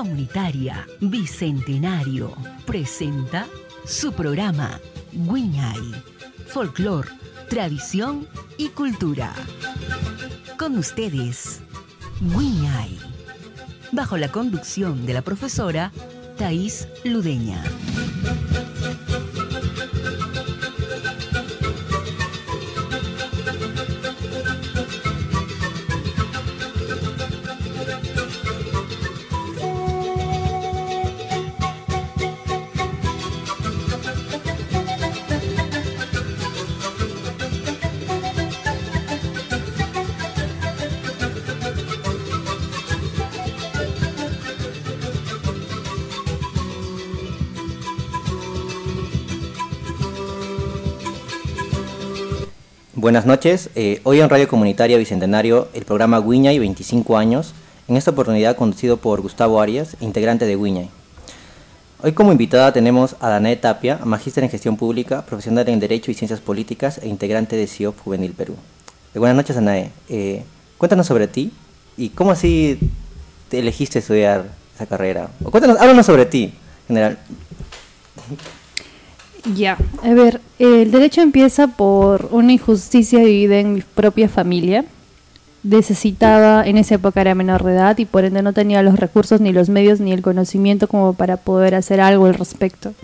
[0.00, 3.46] Comunitaria Bicentenario presenta
[3.84, 4.80] su programa
[5.12, 5.92] Guiñay,
[6.46, 7.06] Folclor,
[7.50, 8.26] Tradición
[8.56, 9.34] y Cultura.
[10.58, 11.60] Con ustedes,
[12.18, 12.98] Guiñay,
[13.92, 15.92] bajo la conducción de la profesora
[16.38, 17.62] Thais Ludeña.
[53.10, 53.70] Buenas noches.
[53.74, 57.54] Eh, hoy en Radio Comunitaria Bicentenario, el programa Guiñay 25 años,
[57.88, 60.90] en esta oportunidad conducido por Gustavo Arias, integrante de Guiñay.
[62.04, 66.14] Hoy como invitada tenemos a Danae Tapia, magíster en gestión pública, profesional en Derecho y
[66.14, 68.54] Ciencias Políticas e integrante de CIOP Juvenil Perú.
[69.12, 69.90] Eh, buenas noches, Danae.
[70.08, 70.44] Eh,
[70.78, 71.52] cuéntanos sobre ti
[71.96, 72.78] y cómo así
[73.48, 75.30] te elegiste estudiar esa carrera.
[75.42, 76.54] O cuéntanos, háblanos sobre ti,
[76.88, 77.18] en general.
[79.44, 84.84] Ya, a ver, el derecho empieza por una injusticia vivida en mi propia familia.
[85.62, 89.40] Necesitaba, en esa época era menor de edad y por ende no tenía los recursos,
[89.40, 92.94] ni los medios, ni el conocimiento como para poder hacer algo al respecto.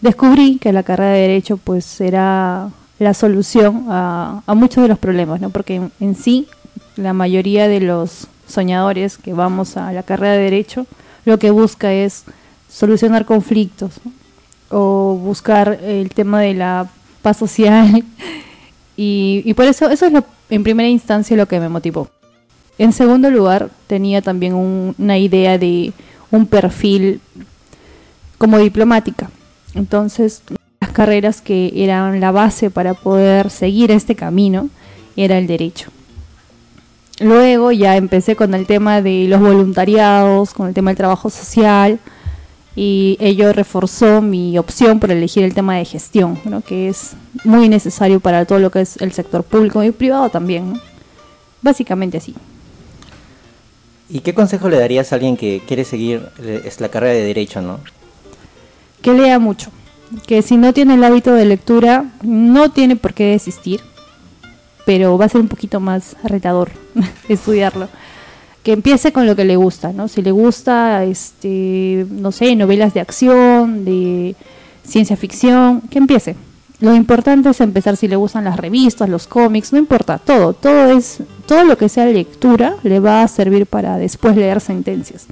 [0.00, 5.40] Descubrí que la carrera de derecho pues era la solución a, muchos de los problemas,
[5.40, 5.50] ¿no?
[5.50, 6.46] Porque en, sí
[6.96, 10.86] la mayoría de los soñadores que vamos a la carrera de derecho
[11.24, 12.24] lo que busca es
[12.68, 13.94] solucionar conflictos.
[14.76, 16.88] O buscar el tema de la
[17.22, 18.04] paz social.
[18.96, 22.08] Y, por eso, eso es lo, en primera instancia lo que me motivó.
[22.78, 25.92] En segundo lugar, tenía también una idea de
[26.30, 27.20] un perfil
[28.38, 29.30] como diplomática.
[29.74, 30.42] Entonces,
[30.80, 34.68] las carreras que eran la base para poder seguir este camino
[35.16, 35.90] era el derecho.
[37.18, 41.98] Luego ya empecé con el tema de los voluntariados, con el tema del trabajo social,
[42.76, 47.12] y ello reforzó mi opción por elegir el tema de gestión, que es
[47.44, 50.80] muy necesario para todo lo que es el sector público y privado también.
[51.62, 52.34] Básicamente así.
[54.08, 56.28] ¿Y qué consejo le darías a alguien que quiere seguir
[56.78, 57.80] la carrera de derecho, no?
[59.00, 59.70] Que lea mucho,
[60.26, 63.80] que si no tiene el hábito de lectura no tiene por qué desistir,
[64.84, 66.70] pero va a ser un poquito más retador
[67.28, 67.88] estudiarlo
[68.64, 70.08] que empiece con lo que le gusta, ¿no?
[70.08, 74.34] Si le gusta, este, no sé, novelas de acción, de
[74.82, 76.34] ciencia ficción, que empiece.
[76.80, 80.96] Lo importante es empezar si le gustan las revistas, los cómics, no importa, todo, todo
[80.96, 85.26] es, todo lo que sea lectura le va a servir para después leer sentencias,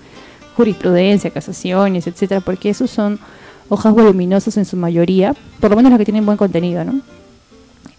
[0.55, 3.19] jurisprudencia, casaciones, etcétera, porque esos son
[3.71, 7.01] hojas voluminosas en su mayoría, por lo menos las que tienen buen contenido, ¿no?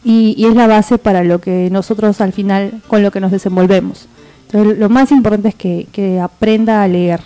[0.03, 3.31] Y, y es la base para lo que nosotros al final, con lo que nos
[3.31, 4.07] desenvolvemos
[4.53, 7.21] lo más importante es que, aprenda a leer.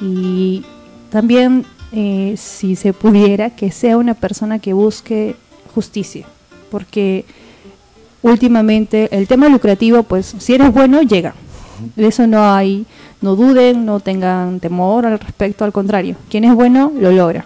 [0.00, 0.64] Y
[1.10, 5.36] también, eh, si se pudiera, que sea una persona que busque
[5.74, 6.26] justicia,
[6.70, 7.24] porque
[8.22, 11.34] últimamente el tema lucrativo, pues si eres bueno, llega.
[11.96, 12.86] De eso no hay,
[13.20, 17.44] no duden, no tengan temor al respecto, al contrario, quien es bueno lo logra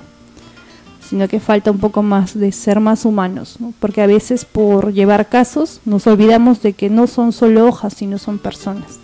[1.09, 5.31] sino que falta un poco más de ser más humanos, porque a veces por llevar
[5.31, 8.99] casos nos olvidamos de que no son solo hojas, sino son personas.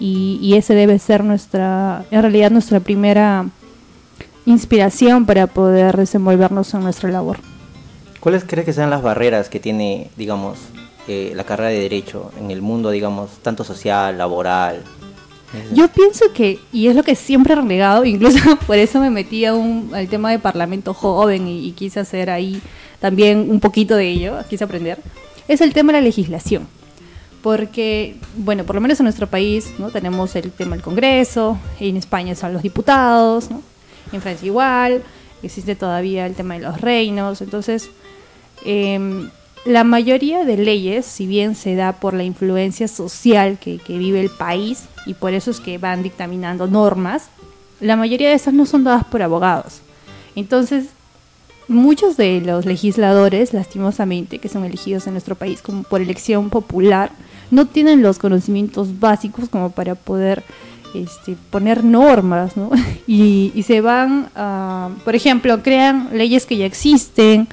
[0.00, 3.46] Y, ese debe ser nuestra, en realidad nuestra primera
[4.46, 7.38] inspiración para poder desenvolvernos en nuestra labor.
[8.18, 10.58] ¿Cuáles crees que sean las barreras que tiene, digamos,
[11.06, 14.82] eh, la carrera de derecho en el mundo, digamos, tanto social, laboral,
[15.72, 19.44] yo pienso que, y es lo que siempre he renegado, incluso por eso me metí
[19.44, 22.60] a un, al tema de parlamento joven y, quise hacer ahí
[23.00, 24.98] también un poquito de ello, quise aprender,
[25.48, 26.68] es el tema de la legislación.
[27.42, 29.90] Porque, bueno, por lo menos en nuestro país ¿no?
[29.90, 33.62] tenemos el tema del Congreso, en España son los diputados, ¿no?
[34.12, 35.02] en Francia igual,
[35.42, 37.90] existe todavía el tema de los reinos, entonces...
[38.64, 39.30] Eh,
[39.64, 44.30] la mayoría de leyes, si bien se da por la influencia social que, vive el
[44.30, 47.28] país, y por eso es que van dictaminando normas,
[47.80, 49.80] la mayoría de esas no son dadas por abogados.
[50.34, 50.86] Entonces,
[51.68, 57.10] muchos de los legisladores, lastimosamente, que son elegidos en nuestro país como por elección popular,
[57.50, 60.42] no tienen los conocimientos básicos como para poder
[60.94, 62.70] este, poner normas, ¿no?
[63.06, 64.30] y, se van,
[65.04, 67.48] por ejemplo, crean leyes que ya existen,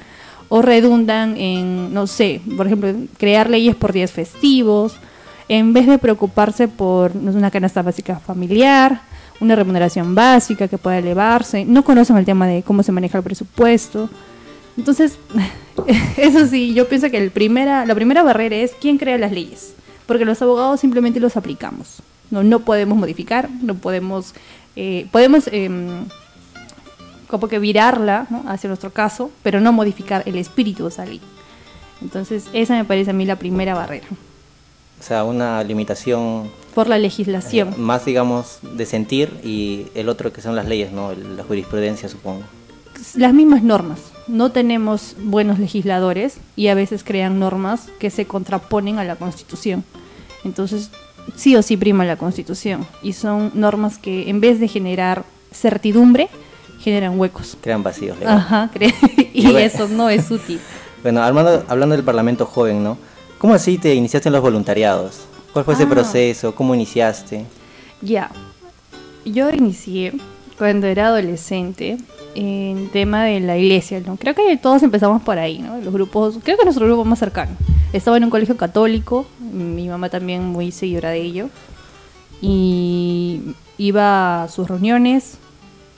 [0.48, 4.96] o redundan en, no sé, por ejemplo, crear leyes por días festivos,
[5.48, 9.02] en vez de preocuparse por una canasta básica familiar
[9.40, 13.24] una remuneración básica que pueda elevarse, no conocen el tema de cómo se maneja el
[13.24, 14.10] presupuesto.
[14.76, 15.18] Entonces,
[16.16, 19.74] eso sí, yo pienso que el primera, la primera barrera es quién crea las leyes,
[20.06, 22.02] porque los abogados simplemente los aplicamos.
[22.30, 24.34] No, no podemos modificar, no podemos,
[24.76, 26.04] eh, podemos em,
[27.28, 31.20] como que virarla hacia nuestro caso, pero no modificar el espíritu de esa ley.
[32.00, 34.06] Entonces, esa me parece a mí la primera barrera.
[34.98, 36.50] O sea, una limitación...
[36.74, 37.74] Por la legislación.
[37.76, 41.12] Más, digamos, de sentir y el otro que son las leyes, ¿no?
[41.12, 42.42] La jurisprudencia, supongo.
[43.14, 44.00] Las mismas normas.
[44.26, 49.84] No tenemos buenos legisladores y a veces crean normas que se contraponen a la Constitución.
[50.44, 50.90] Entonces,
[51.36, 52.86] sí o sí prima la Constitución.
[53.02, 56.28] Y son normas que en vez de generar certidumbre,
[56.78, 57.56] generan huecos.
[57.60, 58.16] Crean vacíos.
[58.24, 58.70] Ajá,
[59.32, 60.60] y eso no es útil.
[61.00, 62.98] Bueno, hablando, hablando del Parlamento joven, ¿no?
[63.38, 65.20] ¿Cómo así te iniciaste en los voluntariados?
[65.52, 65.88] ¿Cuál fue ese ah.
[65.88, 66.54] proceso?
[66.56, 67.44] ¿Cómo iniciaste?
[68.02, 68.32] Ya,
[69.24, 70.14] yo inicié
[70.58, 71.98] cuando era adolescente
[72.34, 74.16] en tema de la iglesia, ¿no?
[74.16, 75.78] Creo que todos empezamos por ahí, ¿no?
[75.78, 77.52] Los grupos, creo que nuestro grupo más cercano.
[77.92, 81.48] Estaba en un colegio católico, mi mamá también muy seguidora de ello,
[82.40, 85.38] y iba a sus reuniones,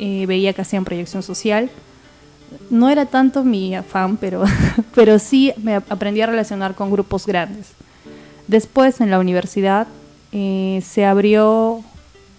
[0.01, 1.71] eh, veía que hacían proyección social,
[2.71, 4.45] no era tanto mi afán, pero,
[4.95, 7.73] pero sí me aprendí a relacionar con grupos grandes.
[8.49, 9.87] Después, en la universidad,
[10.33, 11.85] eh, se abrió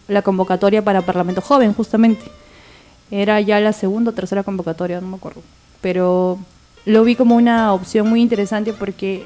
[0.07, 2.23] la convocatoria para Parlamento Joven, justamente.
[3.11, 5.41] Era ya la segunda o tercera convocatoria, no me acuerdo.
[5.81, 6.39] Pero
[6.85, 9.25] lo vi como una opción muy interesante porque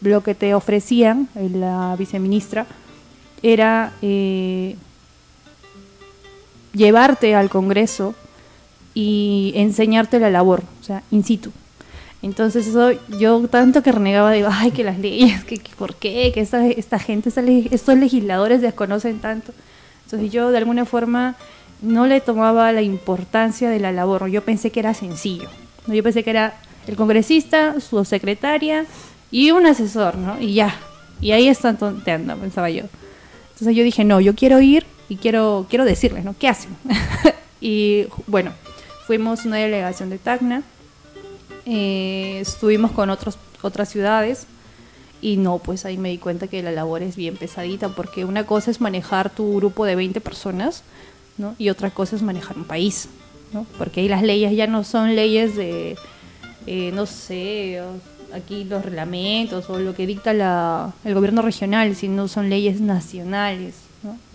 [0.00, 2.66] lo que te ofrecían, eh, la viceministra,
[3.42, 4.76] era eh,
[6.74, 8.14] llevarte al Congreso
[8.94, 11.50] y enseñarte la labor, o sea, in situ.
[12.22, 16.40] Entonces eso, yo tanto que renegaba, digo, ay, que las leyes, que, por qué, que
[16.40, 17.30] esta, esta gente,
[17.70, 19.52] estos legisladores desconocen tanto.
[20.04, 21.36] Entonces yo de alguna forma
[21.82, 25.48] no le tomaba la importancia de la labor, yo pensé que era sencillo,
[25.86, 26.54] yo pensé que era
[26.86, 28.86] el congresista, su secretaria
[29.30, 30.40] y un asesor, ¿no?
[30.40, 30.74] Y ya,
[31.20, 32.84] y ahí están tonteando, pensaba yo.
[33.52, 36.34] Entonces yo dije, no, yo quiero ir y quiero, quiero decirles, ¿no?
[36.38, 36.76] ¿Qué hacen?
[37.60, 38.52] y bueno,
[39.06, 40.62] Fuimos una delegación de Tacna,
[41.66, 44.46] eh, estuvimos con otros, otras ciudades
[45.20, 48.46] y no, pues ahí me di cuenta que la labor es bien pesadita porque una
[48.46, 50.84] cosa es manejar tu grupo de 20 personas
[51.36, 51.54] ¿no?
[51.58, 53.10] y otra cosa es manejar un país,
[53.52, 53.66] ¿no?
[53.76, 55.98] porque ahí las leyes ya no son leyes de,
[56.66, 57.82] eh, no sé,
[58.32, 63.83] aquí los reglamentos o lo que dicta la, el gobierno regional, sino son leyes nacionales.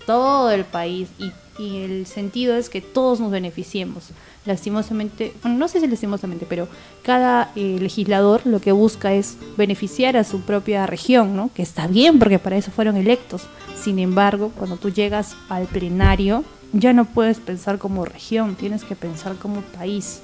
[0.09, 4.05] Todo el país y, y el sentido es que todos nos beneficiemos
[4.43, 6.67] lastimosamente, bueno, no sé si lastimosamente, pero
[7.03, 11.51] cada eh, legislador lo que busca es beneficiar a su propia región, ¿no?
[11.53, 13.43] Que está bien porque para eso fueron electos.
[13.79, 18.95] Sin embargo, cuando tú llegas al plenario, ya no puedes pensar como región, tienes que
[18.95, 20.21] pensar como país.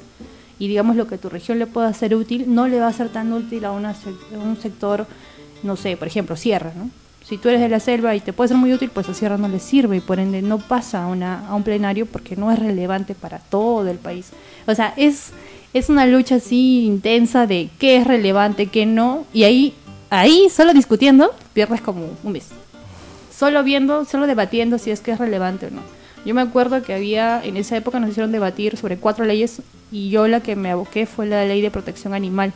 [0.58, 3.10] Y digamos lo que tu región le pueda ser útil, no le va a ser
[3.10, 5.06] tan útil a, una, a un sector,
[5.62, 6.90] no sé, por ejemplo, sierra, ¿no?
[7.28, 9.38] Si tú eres de la selva y te puede ser muy útil, pues a Sierra
[9.38, 13.16] no le sirve y por ende no pasa a, un plenario porque no es relevante
[13.16, 14.30] para todo el país.
[14.68, 15.32] O sea, es,
[15.74, 19.74] es una lucha así intensa de qué es relevante, qué no, y ahí,
[20.12, 22.50] ahí solo discutiendo pierdes como un mes.
[23.36, 25.82] Solo viendo, solo debatiendo si es que es relevante o no.
[26.26, 30.10] Yo me acuerdo que había, en esa época nos hicieron debatir sobre cuatro leyes y
[30.10, 32.54] yo la que me aboqué fue la ley de protección animal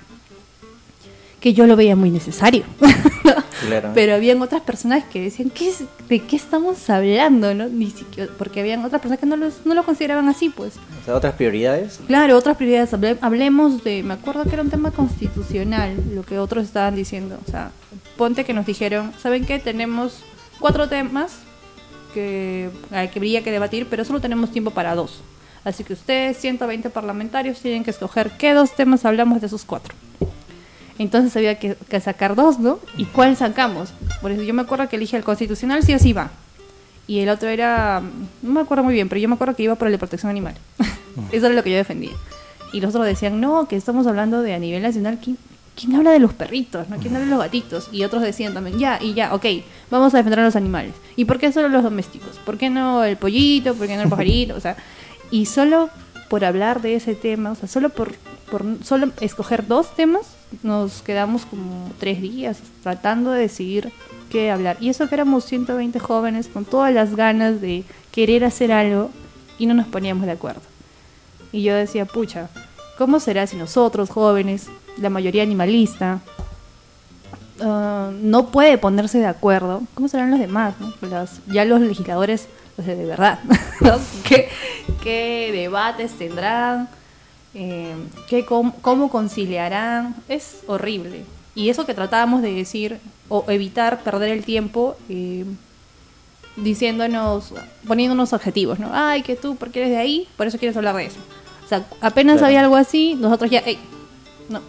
[1.40, 2.64] que yo lo veía muy necesario.
[3.94, 5.72] Pero habían otras personas que decían, ¿qué
[6.08, 7.54] ¿de qué estamos hablando?
[7.54, 7.68] ¿no?
[7.68, 10.74] Ni siquiera, porque habían otras personas que no, no lo consideraban así, pues.
[11.02, 12.00] O sea, otras prioridades.
[12.08, 12.94] Claro, otras prioridades.
[13.22, 17.38] hablemos de, me acuerdo que era un tema constitucional, lo que otros estaban diciendo.
[17.48, 17.72] O sea,
[18.18, 19.60] ponte que nos dijeron, ¿saben qué?
[19.60, 20.24] Tenemos
[20.60, 21.40] cuatro temas
[22.14, 25.22] que, que habría que debatir, pero solo tenemos tiempo para dos.
[25.64, 29.94] Así que ustedes, 120 parlamentarios, tienen que escoger qué dos temas hablamos de esos cuatro.
[31.00, 32.78] Entonces había que, sacar dos, ¿no?
[32.98, 33.94] ¿Y cuál sacamos?
[34.22, 36.30] Por eso yo me acuerdo que elige el constitucional sí o sí va.
[37.08, 38.04] Y el otro era,
[38.42, 40.30] no me acuerdo muy bien, pero yo me acuerdo que iba por el de protección
[40.30, 40.56] animal.
[41.32, 42.12] eso era lo que yo defendía.
[42.74, 45.38] Y los otros decían, no, que estamos hablando de a nivel nacional, ¿quién,
[45.76, 46.90] ¿quién habla de los perritos?
[46.90, 46.98] ¿no?
[46.98, 47.88] ¿Quién habla de los gatitos?
[47.94, 49.46] Y otros decían también, ya, y ya, ok,
[49.90, 50.94] vamos a defender a los animales.
[51.16, 52.38] ¿Y por qué solo los domésticos?
[52.46, 53.74] ¿Por qué no el pollito?
[53.74, 54.56] ¿Por qué no el pajarito?
[54.56, 54.76] O sea,
[55.32, 55.90] y solo
[56.28, 58.14] por hablar de ese tema, o sea, solo por,
[58.52, 60.28] por solo escoger dos temas,
[60.64, 63.92] nos quedamos como tres días tratando de decidir
[64.32, 64.78] qué hablar.
[64.80, 69.10] Y eso que éramos 120 jóvenes con todas las ganas de querer hacer algo
[69.58, 70.62] y no nos poníamos de acuerdo.
[71.52, 72.50] Y yo decía, pucha,
[72.98, 76.20] ¿cómo será si nosotros jóvenes, la mayoría animalista,
[77.62, 80.76] ah, no puede ponerse de acuerdo, ¿cómo serán los demás?
[80.80, 80.94] no?
[81.10, 83.40] Las- ya los legisladores, pues, de verdad,
[83.82, 83.98] ¿no?
[84.24, 84.50] ¿Qué,
[85.04, 86.90] qué debates tendrán?
[87.54, 87.96] Eh,
[88.28, 90.16] ¿qué, cómo, cómo conciliarán?
[90.28, 91.24] Es horrible.
[91.56, 95.46] Y eso que tratábamos de decir, o evitar perder el tiempo, eh,
[96.56, 97.54] diciéndonos,
[97.88, 98.90] poniéndonos objetivos, ¿no?
[98.94, 101.18] Ay, que tú, porque eres de ahí, por eso quieres hablar de eso.
[101.66, 102.48] O sea, apenas Claro.
[102.48, 103.78] había algo así, nosotros ya, "Ey,
[104.50, 104.62] no.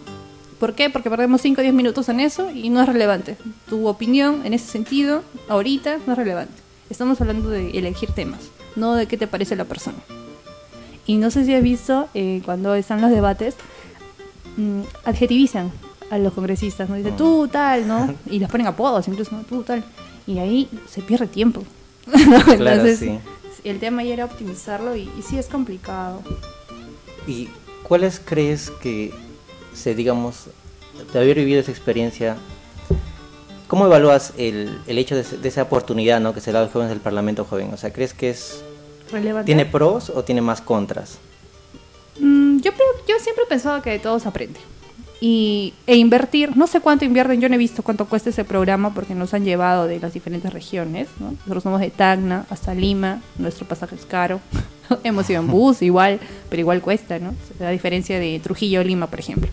[0.59, 0.91] ¿Por qué?
[0.91, 3.37] Porque perdemos 5 o 10 minutos en eso y no es relevante.
[3.69, 6.53] Tu opinión en ese sentido, ahorita, no es relevante.
[6.91, 8.41] Estamos hablando de elegir temas,
[8.77, 9.99] no de qué te parece la persona.
[11.11, 13.57] Y no sé si has visto, eh, cuando están los debates,
[14.57, 15.73] mm, adjetivizan
[16.09, 16.95] a los congresistas, ¿no?
[16.95, 18.15] Dicen, tú tal, ¿no?
[18.31, 19.43] Y les ponen apodos incluso, ¿no?
[19.43, 19.83] Tú tal.
[20.25, 21.65] Y ahí se pierde tiempo.
[22.13, 23.19] Claro, Entonces, sí.
[23.65, 26.23] el tema ya era optimizarlo y, y sí es complicado.
[27.27, 27.49] ¿Y
[27.83, 29.13] cuáles crees que
[29.75, 30.45] se, digamos,
[31.13, 32.37] de haber vivido esa experiencia,
[33.67, 36.35] cómo evalúas el, el hecho de esa oportunidad ¿no?
[36.35, 37.75] que se da a los jóvenes del Parlamento joven?
[37.75, 38.63] O sea, ¿crees que es
[39.13, 39.47] Relevante.
[39.47, 41.19] tiene pros o tiene más contras?
[42.19, 42.73] Mm, yo,
[43.09, 44.61] yo siempre he pensado que de todo se aprende.
[45.23, 48.95] Y, e invertir, no sé cuánto invierten, yo no he visto cuánto cuesta ese programa
[48.95, 51.09] porque nos han llevado de las diferentes regiones.
[51.19, 51.33] ¿no?
[51.33, 54.41] Nosotros somos de Tacna hasta Lima, nuestro pasaje es caro.
[55.05, 57.35] Hemos ido en bus igual, pero igual cuesta, ¿no?
[57.65, 59.51] A diferencia de Trujillo Lima, por ejemplo.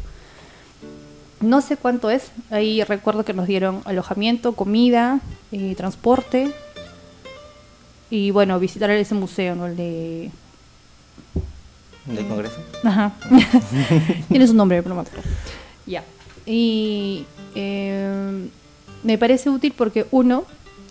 [1.42, 2.32] No sé cuánto es.
[2.50, 5.20] Ahí recuerdo que nos dieron alojamiento, comida,
[5.52, 6.52] eh, transporte.
[8.10, 9.68] Y bueno, visitar ese museo, ¿no?
[9.68, 10.32] El de
[12.06, 12.56] del Congreso?
[12.84, 13.14] Ajá.
[14.30, 15.28] Tiene su nombre, pero no me acuerdo.
[15.86, 16.04] Ya.
[16.46, 18.48] Y eh,
[19.04, 20.46] me parece útil porque uno,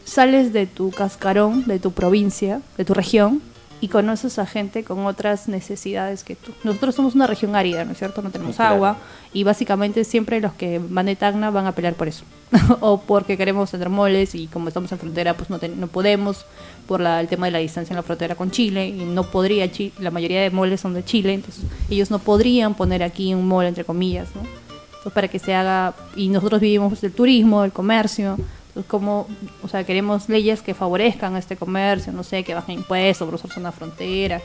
[0.04, 3.40] sales de tu cascarón, de tu provincia, de tu región,
[3.80, 6.52] y conoces a gente con otras necesidades que tú.
[6.64, 8.22] Nosotros somos una región árida, ¿no es cierto?
[8.22, 8.74] No tenemos Claro.
[8.76, 8.96] agua
[9.34, 12.24] y básicamente siempre los que van de Tacna van a pelear por eso.
[12.80, 16.46] o porque queremos tener moles y como estamos en frontera pues no, ten- no podemos
[16.86, 19.70] por la- el tema de la distancia en la frontera con Chile y no podría,
[19.70, 23.46] Chi- la mayoría de moles son de Chile, entonces ellos no podrían poner aquí un
[23.46, 24.40] mole entre comillas, ¿no?
[24.42, 28.38] Entonces para que se haga, y nosotros vivimos del turismo, del comercio,
[28.84, 29.26] como,
[29.62, 33.50] o sea, queremos leyes que favorezcan este comercio, no sé, que bajen impuestos, por usar
[33.58, 34.40] una frontera,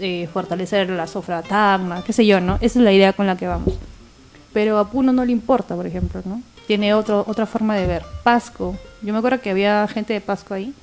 [0.00, 2.56] eh, fortalecer la sofra tacna, qué sé yo, ¿no?
[2.56, 3.74] Esa es la idea con la que vamos.
[4.52, 6.42] Pero a Puno no le importa, por ejemplo, ¿no?
[6.66, 8.02] Tiene otro, otra forma de ver.
[8.24, 10.74] Pasco, yo me acuerdo que había gente de Pasco ahí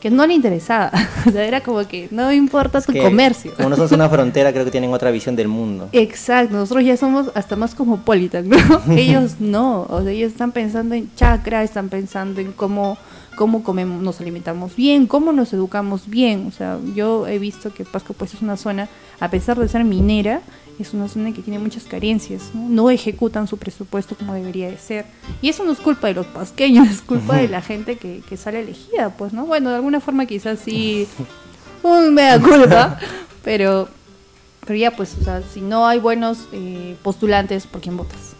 [0.00, 0.90] que no le interesaba,
[1.26, 3.52] o sea, era como que no importa tu Que comercio.
[3.54, 5.88] Como no somos una frontera, creo que tienen otra visión del mundo.
[5.92, 8.56] Exacto, nosotros ya somos hasta más cosmopolitan, ¿no?
[8.96, 12.96] ellos no, o sea, ellos están pensando en chakra, están pensando en cómo,
[13.36, 17.84] cómo comemos, nos alimentamos bien, cómo nos educamos bien, o sea, yo he visto que
[17.84, 18.88] Pasco pues es una zona,
[19.20, 20.40] a pesar de ser minera,
[20.82, 22.68] es una zona que tiene muchas carencias, ¿no?
[22.68, 25.06] No ejecutan su presupuesto como debería de ser.
[25.42, 28.36] Y eso no es culpa de los pasqueños, es culpa de la gente que, que
[28.36, 29.46] sale elegida, pues, ¿no?
[29.46, 31.06] Bueno, de alguna forma quizás sí,
[31.82, 32.98] un mea culpa,
[33.44, 33.88] pero
[34.66, 38.34] pero ya, pues, o sea, si no hay buenos eh, postulantes, ¿por quién votas?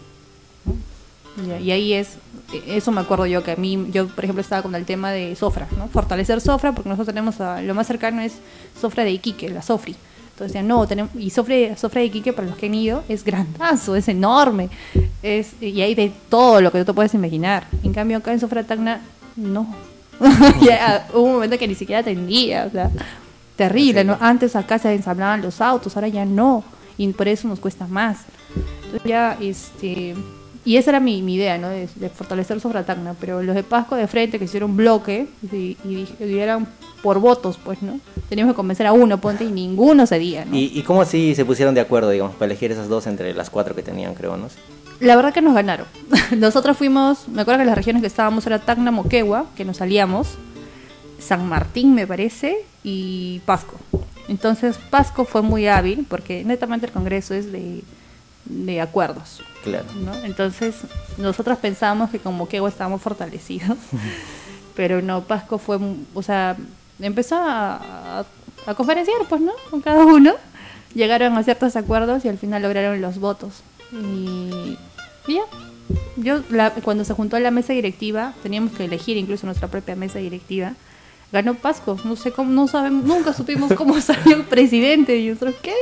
[1.63, 2.09] Y ahí es,
[2.67, 5.35] eso me acuerdo yo, que a mí, yo, por ejemplo, estaba con el tema de
[5.35, 5.87] Sofra, ¿no?
[5.87, 8.33] Fortalecer Sofra, porque nosotros tenemos, a- lo más cercano es
[8.79, 9.95] Sofra de Iquique, la Sofri.
[10.41, 13.23] Entonces decían, no, tenemos, y Sofra, Sofra de Iquique, para los que han ido, es
[13.23, 14.69] grandazo, es enorme,
[15.21, 17.67] es, y hay de todo lo que tú te puedes imaginar.
[17.83, 19.01] En cambio, acá en Sofra Tacna,
[19.35, 19.67] no.
[20.63, 22.89] ya, hubo un momento que ni siquiera atendía, o sea,
[23.55, 24.17] terrible, ¿no?
[24.19, 26.63] Antes acá se ensamblaban los autos, ahora ya no,
[26.97, 28.21] y por eso nos cuesta más.
[28.85, 30.15] Entonces ya, este,
[30.63, 31.69] y esa era mi, mi idea, ¿no?
[31.69, 35.77] De, de fortalecer Sofra Tacna, pero los de Pasco de frente que hicieron bloque y,
[35.85, 36.67] y, y eran
[37.01, 37.99] por votos, pues, ¿no?
[38.29, 40.55] Teníamos que convencer a uno, ponte, y ninguno cedía, ¿no?
[40.55, 43.49] ¿Y, ¿Y cómo así se pusieron de acuerdo, digamos, para elegir esas dos entre las
[43.49, 44.47] cuatro que tenían, creo, no?
[44.99, 45.87] La verdad que nos ganaron.
[46.37, 50.27] Nosotros fuimos, me acuerdo que las regiones que estábamos era Tacna, Moquegua, que nos salíamos,
[51.19, 53.77] San Martín me parece, y Pasco.
[54.27, 57.81] Entonces Pasco fue muy hábil porque netamente el Congreso es de,
[58.51, 59.41] de acuerdos.
[59.63, 59.85] Claro.
[59.95, 60.13] ¿no?
[60.23, 60.75] Entonces
[61.17, 63.77] nosotros pensábamos que con Moquegua estábamos fortalecidos,
[64.75, 65.77] pero no, Pasco fue,
[66.13, 66.57] o sea,
[66.99, 68.25] empezó a, a,
[68.65, 69.51] a conferenciar, pues, ¿no?
[69.69, 70.33] Con cada uno.
[70.93, 73.61] Llegaron a ciertos acuerdos y al final lograron los votos.
[73.93, 74.77] Y,
[75.27, 75.41] y ya.
[76.17, 80.19] Yo, la- cuando se juntó la mesa directiva, teníamos que elegir incluso nuestra propia mesa
[80.19, 80.73] directiva.
[81.31, 85.17] Ganó Pasco, no sé cómo, no sabemos, nunca supimos cómo salió el presidente.
[85.17, 85.73] Y nosotros, ¿qué?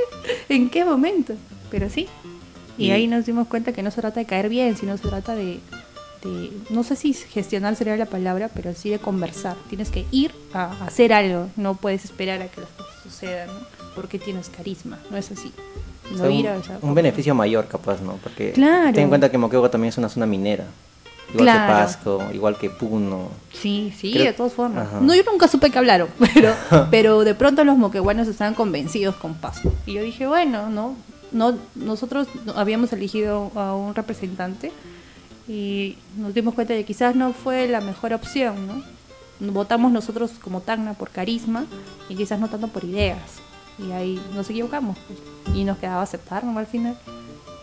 [0.47, 1.33] ¿En qué momento?
[1.71, 2.07] Pero sí.
[2.79, 5.07] Y, Y- ahí nos dimos cuenta que no se trata de caer bien, sino se
[5.07, 5.59] trata de,
[6.23, 9.55] de- no sé si gestionar sería la palabra, pero sí de conversar.
[9.69, 13.79] Tienes que ir a hacer algo, no puedes esperar a que las cosas sucedan, ¿no?
[13.95, 15.51] porque tienes carisma, no es así.
[16.11, 18.13] No O sea, ir a un, esa- un beneficio mayor, capaz, ¿no?
[18.23, 18.93] Porque Claro.
[18.93, 20.65] ten en cuenta que Moquegua también es una zona minera.
[21.31, 21.59] igual Claro.
[21.61, 23.29] que Pasco, igual que Puno.
[23.53, 24.87] Sí, sí, Creo- de todas formas.
[24.87, 24.99] Ajá.
[25.01, 26.53] No, yo nunca supe que hablaron, pero,
[26.91, 29.71] pero de pronto los moqueguanos estaban convencidos con Pasco.
[29.85, 30.95] Y yo dije, bueno, no,
[31.31, 34.71] no, nosotros no- habíamos elegido a un representante
[35.47, 38.83] y nos dimos cuenta de que quizás no fue la mejor opción, ¿no?
[39.51, 41.65] Votamos nosotros como Tacna por carisma
[42.09, 43.17] y quizás no tanto por ideas.
[43.79, 44.97] Y ahí nos equivocamos.
[45.07, 45.55] pues.
[45.55, 46.57] Y nos quedaba aceptar, ¿no?
[46.59, 46.97] Al final.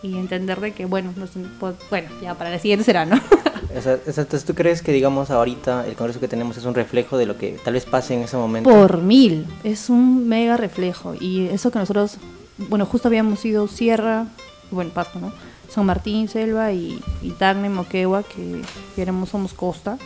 [0.01, 3.19] Y entender de que, bueno, nos- pues, bueno, ya para la siguiente será, ¿no?
[3.77, 7.17] O sea, entonces, ¿tú crees que, digamos, ahorita el Congreso que tenemos es un reflejo
[7.17, 8.69] de lo que tal vez pase en ese momento?
[8.69, 11.13] Por mil, es un mega reflejo.
[11.19, 12.17] Y eso que nosotros,
[12.57, 14.25] bueno, justo habíamos ido Sierra,
[14.71, 15.31] bueno, Pasco, ¿no?
[15.69, 18.61] San Martín, Selva y, y Tacna y Moquegua, que,
[18.95, 19.97] que éramos, somos costa.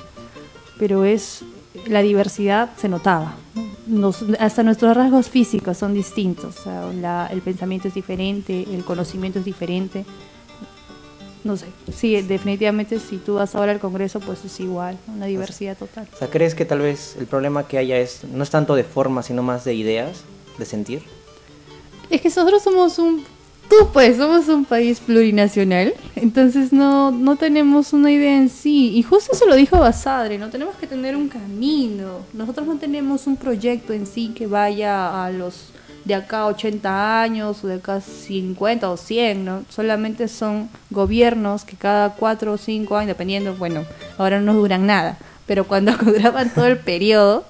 [0.79, 1.43] Pero es,
[1.87, 3.35] la diversidad se notaba.
[3.55, 3.71] ¿no?
[3.87, 6.57] Nos- hasta nuestros rasgos físicos son distintos.
[6.59, 10.05] o sea, la- el pensamiento es diferente, el conocimiento es diferente.
[11.43, 15.75] No sé, sí, definitivamente si tú vas ahora al Congreso, pues es igual, una diversidad
[15.75, 16.07] total.
[16.13, 18.83] O sea, ¿crees que tal vez el problema que haya es no es tanto de
[18.83, 20.21] forma, sino más de ideas,
[20.59, 21.01] de sentir?
[22.11, 23.23] Es que nosotros somos un...
[23.69, 28.97] Tú pues, somos un país plurinacional, entonces no, no tenemos una idea en sí.
[28.97, 32.17] Y justo eso lo dijo Basadre, no tenemos que tener un camino.
[32.33, 35.71] Nosotros no tenemos un proyecto en sí que vaya a los
[36.03, 39.63] de acá 80 años o de acá 50 o 100, ¿no?
[39.69, 43.85] Solamente son gobiernos que cada 4 o 5 años, dependiendo, bueno,
[44.17, 47.45] ahora no duran nada, pero cuando duraban todo el periodo,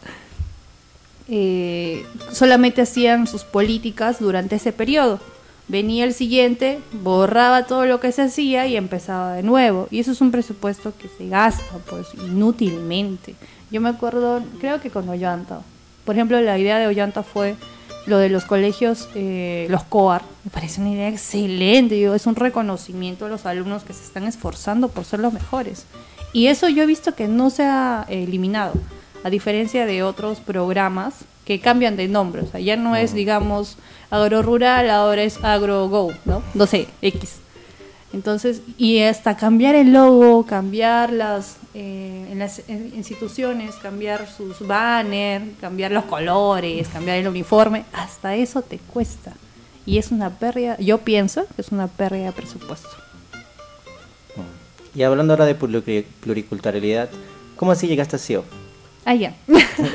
[1.34, 5.22] eh, solamente hacían sus políticas durante ese periodo.
[5.70, 9.88] Venía el siguiente, borraba todo lo que se hacía y empezaba de nuevo.
[9.90, 13.36] Y eso es un presupuesto que se gasta, pues, inútilmente.
[13.72, 15.62] Yo me acuerdo, creo que con Ollanta.
[16.04, 17.56] Por ejemplo, la idea de Ollanta fue
[18.08, 20.24] lo de los colegios, eh, los COAR.
[20.44, 21.96] Me parece una idea excelente.
[21.96, 25.86] Digo, es un reconocimiento a los alumnos que se están esforzando por ser los mejores.
[26.34, 28.74] Y eso yo he visto que no se ha eliminado,
[29.24, 32.42] a diferencia de otros programas que cambian de nombre.
[32.44, 33.78] O sea, ya no es, digamos,
[34.10, 36.42] agro rural, ahora es agro go, ¿no?
[36.54, 37.38] No sé, X.
[38.14, 45.46] Entonces, y hasta cambiar el logo, cambiar las, eh, en las instituciones, cambiar sus banners,
[45.62, 49.34] cambiar los colores, cambiar el uniforme, hasta eso te cuesta.
[49.86, 52.90] Y es una pérdida, yo pienso que es una pérdida de presupuesto.
[54.94, 57.10] Y hablando ahora de pluri- pluriculturalidad,
[57.56, 58.44] ¿cómo así llegaste a CIO?
[59.06, 59.34] Ah, ya.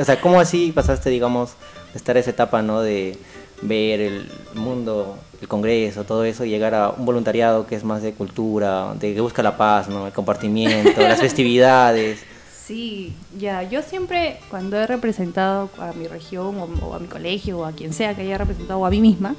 [0.00, 1.50] O sea, ¿cómo así pasaste, digamos,
[1.92, 2.80] de estar a esa etapa, ¿no?
[2.80, 3.16] De
[3.62, 8.02] ver el mundo, el Congreso, todo eso, y llegar a un voluntariado que es más
[8.02, 10.06] de cultura, de que busca la paz, ¿no?
[10.06, 12.20] El compartimiento, las festividades.
[12.66, 17.60] Sí, ya, yo siempre cuando he representado a mi región o, o a mi colegio
[17.60, 19.36] o a quien sea que haya representado o a mí misma,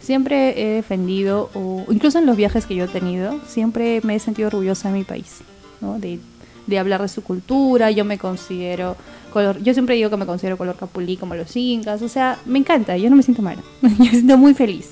[0.00, 4.18] siempre he defendido, o incluso en los viajes que yo he tenido, siempre me he
[4.18, 5.38] sentido orgullosa de mi país,
[5.80, 5.98] ¿no?
[5.98, 6.18] De,
[6.68, 8.96] de hablar de su cultura, yo me considero,
[9.32, 12.60] color, yo siempre digo que me considero color capulí como los incas, o sea, me
[12.60, 14.90] encanta, yo no me siento mal, yo me siento muy feliz.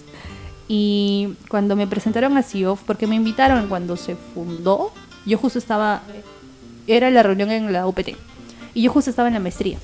[0.68, 4.90] Y cuando me presentaron a CIOF, porque me invitaron cuando se fundó,
[5.24, 6.02] yo justo estaba,
[6.88, 8.08] era la reunión en la UPT,
[8.74, 9.78] y yo justo estaba en la maestría.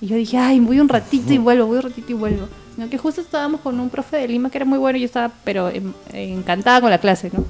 [0.00, 2.48] Y yo dije, ay, voy un ratito y vuelvo, voy un ratito y vuelvo.
[2.74, 5.06] Sino que justo estábamos con un profe de Lima que era muy bueno y yo
[5.06, 7.44] estaba, pero en- encantada con la clase, ¿no?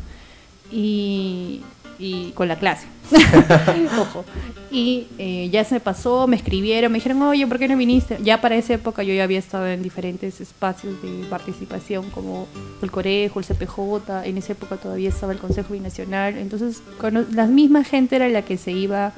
[0.73, 1.61] Y,
[2.01, 2.87] y con la clase.
[4.01, 4.25] Ojo.
[4.71, 8.19] Y eh, ya se me pasó, me escribieron, me dijeron, oye, ¿por qué no viniste?
[8.23, 12.47] Ya para esa época yo ya había estado en diferentes espacios de participación, como
[12.81, 16.39] el Corejo, el CPJ, en esa época todavía estaba el Consejo Binacional.
[16.39, 19.13] Entonces, cono- la misma gente era la que se iba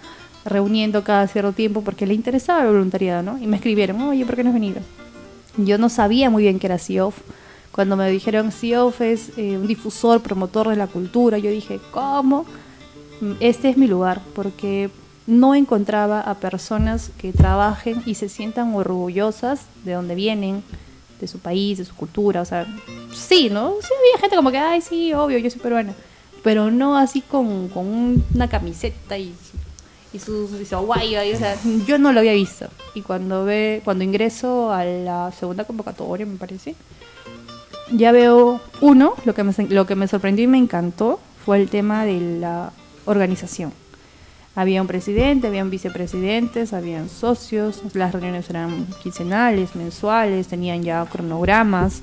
[0.44, 3.38] reuniendo cada cierto tiempo porque le interesaba el voluntariado, ¿no?
[3.38, 4.80] Y me escribieron, oye, ¿por qué no has venido?
[5.58, 7.18] Yo no sabía muy bien qué era CIOF.
[7.70, 12.44] Cuando me dijeron CIOF es eh, un difusor, promotor de la cultura, yo dije, ¿cómo?
[13.40, 14.90] Este es mi lugar, porque
[15.26, 20.62] no encontraba a personas que trabajen y se sientan orgullosas de donde vienen,
[21.20, 22.40] de su país, de su cultura.
[22.40, 22.66] O sea,
[23.14, 23.74] sí, ¿no?
[23.80, 25.94] Sí había gente como que, ay, sí, obvio, yo soy peruana.
[26.42, 29.32] Pero no así con, con un- una camiseta y,
[30.12, 31.56] y sus y su guaya, y, o sea,
[31.86, 32.66] yo no lo había visto.
[32.96, 36.74] Y cuando ve, cuando ingreso a la segunda convocatoria, me parece,
[37.92, 41.68] ya veo uno, lo que me, lo que me sorprendió y me encantó fue el
[41.68, 42.72] tema de la
[43.04, 43.72] organización.
[44.54, 52.02] Había un presidente, habían vicepresidentes, habían socios, las reuniones eran quincenales, mensuales, tenían ya cronogramas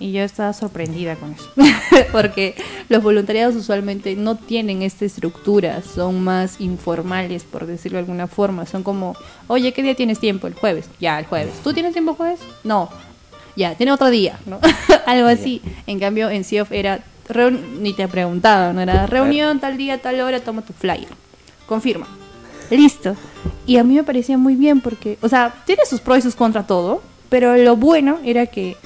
[0.00, 1.50] y yo estaba sorprendida con eso,
[2.12, 2.54] porque
[2.88, 8.66] los voluntariados usualmente no tienen esta estructura, son más informales, por decirlo de alguna forma,
[8.66, 9.14] son como,
[9.46, 10.46] oye, ¿qué día tienes tiempo?
[10.46, 11.54] El jueves, ya, el jueves.
[11.62, 12.40] ¿Tú tienes tiempo el jueves?
[12.64, 12.88] No,
[13.56, 14.58] ya, tiene otro día, ¿no?
[15.06, 15.62] Algo así.
[15.86, 17.04] En cambio, en CIOF era
[17.80, 21.08] ni te preguntaban, no era reunión tal día, tal hora, toma tu flyer.
[21.66, 22.06] Confirma.
[22.70, 23.16] Listo.
[23.66, 26.34] Y a mí me parecía muy bien porque, o sea, tiene sus pros y sus
[26.34, 28.76] contras todo, pero lo bueno era que,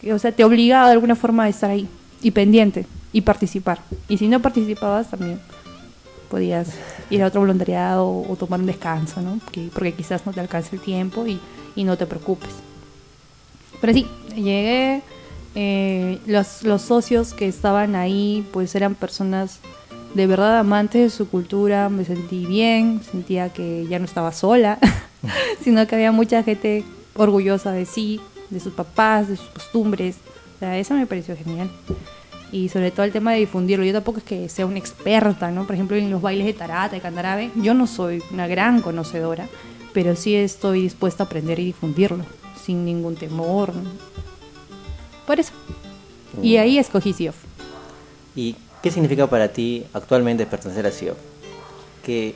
[0.00, 1.88] que, o sea, te obligaba de alguna forma a estar ahí
[2.22, 3.78] y pendiente y participar.
[4.08, 5.40] Y si no participabas también
[6.30, 6.68] podías
[7.10, 9.38] ir a otro voluntariado o, o tomar un descanso, ¿no?
[9.44, 11.38] Porque, porque quizás no te alcance el tiempo y,
[11.76, 12.50] y no te preocupes.
[13.80, 15.02] Pero sí, llegué,
[15.54, 16.46] eh, los,
[16.82, 19.60] socios que estaban ahí pues eran personas
[20.14, 24.78] de verdad amantes de su cultura, me sentí bien, sentía que ya no estaba sola,
[25.62, 30.16] sino que había mucha gente orgullosa de sí, de sus papás, de sus costumbres.
[30.60, 31.70] O eso me pareció genial.
[32.52, 33.84] Y sobre todo el tema de difundirlo.
[33.84, 35.66] Yo tampoco es que sea una experta, ¿no?
[35.66, 39.48] Por ejemplo, en los bailes de tarata, de cantarabe, yo no soy una gran conocedora,
[39.92, 42.24] pero sí estoy dispuesta a aprender y difundirlo,
[42.64, 43.72] sin ningún temor.
[45.26, 45.52] Por eso.
[46.42, 47.36] Y ahí escogí SIOF.
[48.34, 51.16] ¿Y qué significa para ti actualmente pertenecer a CIOF?
[52.04, 52.34] ¿Qué,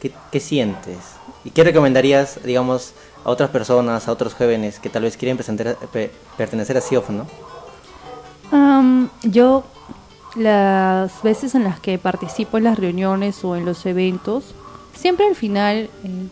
[0.00, 0.98] qué, qué sientes?
[1.44, 2.92] ¿Y qué recomendarías, digamos,
[3.24, 7.26] a otras personas, a otros jóvenes que tal vez quieren pertenecer a CIOF, ¿no?
[8.52, 9.64] Am, yo
[10.36, 14.54] las veces en las que participo en las reuniones o en los eventos,
[14.94, 16.28] siempre al final, eh,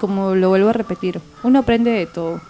[0.00, 2.40] como lo vuelvo a repetir, uno aprende de todo.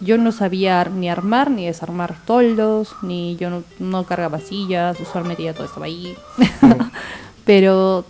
[0.00, 5.42] Yo no sabía ni armar ni desarmar toldos, ni yo no, no cargaba sillas, usualmente
[5.42, 6.14] ya todo estaba ahí.
[7.44, 8.04] Pero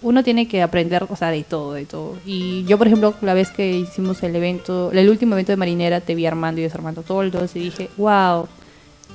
[0.00, 2.16] uno tiene que aprender, o sea, de todo, de todo.
[2.24, 6.00] Y yo, por ejemplo, la vez que hicimos el evento, el último evento de Marinera,
[6.00, 8.48] te vi armando y desarmando toldos y dije, wow,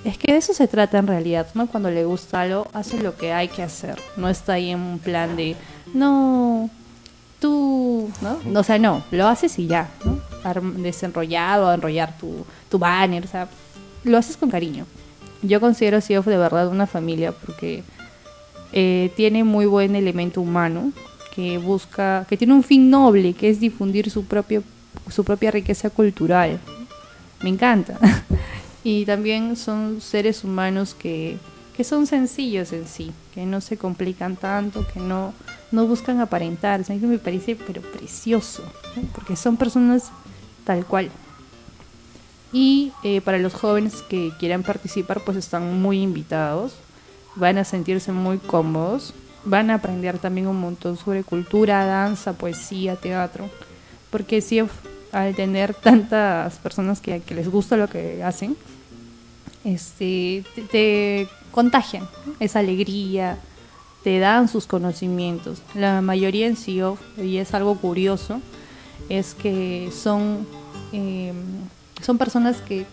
[0.03, 1.67] es que de eso se trata en realidad, ¿no?
[1.67, 3.97] Cuando le gusta algo, hace lo que hay que hacer.
[4.17, 5.55] No está ahí en un plan de,
[5.93, 6.69] no,
[7.39, 8.59] tú, ¿no?
[8.59, 10.19] O sea, no, lo haces y ya, ¿no?
[10.77, 13.47] Desenrollado, enrollar tu, tu banner, o sea,
[14.03, 14.86] lo haces con cariño.
[15.41, 17.84] Yo considero CIOF de verdad una familia porque
[18.71, 20.91] eh, tiene muy buen elemento humano
[21.36, 24.63] que busca, que tiene un fin noble, que es difundir su propio,
[25.10, 26.60] su propia riqueza cultural.
[27.41, 27.97] Me encanta.
[28.84, 31.38] y también son seres humanos que,
[31.75, 35.34] que son sencillos en sí, que no se complican tanto, que no,
[35.71, 36.82] no buscan aparentar.
[36.82, 38.63] O sea, me parece pero precioso,
[38.95, 39.03] ¿no?
[39.13, 40.12] porque son personas
[40.65, 41.10] tal cual.
[42.52, 46.73] Y eh, para los jóvenes que quieran participar, pues están muy invitados,
[47.36, 52.95] van a sentirse muy cómodos, van a aprender también un montón sobre cultura, danza, poesía,
[52.95, 53.49] teatro,
[54.12, 54.62] porque sí,
[55.12, 58.56] al tener tantas personas que, que les gusta lo que hacen,
[59.63, 62.08] este, te, te contagian
[62.39, 63.39] esa alegría,
[64.04, 65.62] te dan sus conocimientos.
[65.73, 68.41] La mayoría en CIOF, y es algo curioso,
[69.10, 70.47] es que son,
[70.91, 71.34] eh,
[72.01, 72.86] son personas que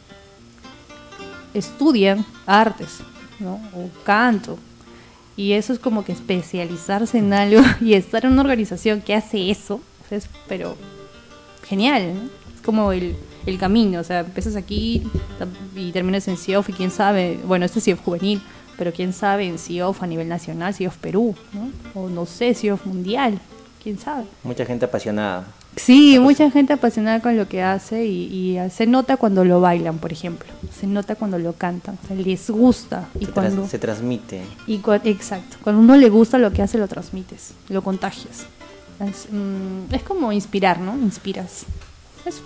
[1.54, 2.98] estudian artes,
[3.38, 3.54] ¿no?
[3.74, 4.58] O canto.
[5.36, 9.50] Y eso es como que especializarse en algo y estar en una organización que hace
[9.50, 10.76] eso, es pero
[11.66, 12.30] genial.
[12.54, 15.02] Es como el, el camino, o sea, empiezas aquí
[15.74, 18.42] y terminas en CIOF y quién sabe, bueno, este es CIOF juvenil,
[18.76, 21.70] pero quién sabe en CIOF a nivel nacional, CIOF Perú, ¿no?
[22.00, 23.38] O no sé, CIOF mundial,
[23.82, 24.24] quién sabe.
[24.42, 25.46] Mucha gente apasionada.
[25.76, 29.98] Sí, mucha gente apasionada con lo que hace y, y se nota cuando lo bailan,
[29.98, 30.48] por ejemplo.
[30.78, 33.09] Se nota cuando lo cantan, o sea, les gusta.
[33.18, 34.42] Y se, cuando, se transmite.
[34.66, 38.46] y cua- exacto, cuando uno le gusta lo que hace, lo transmites, lo contagias.
[39.00, 40.94] Es, mm, es como inspirar, ¿no?
[40.98, 41.64] Inspiras.
[42.26, 42.42] Eso.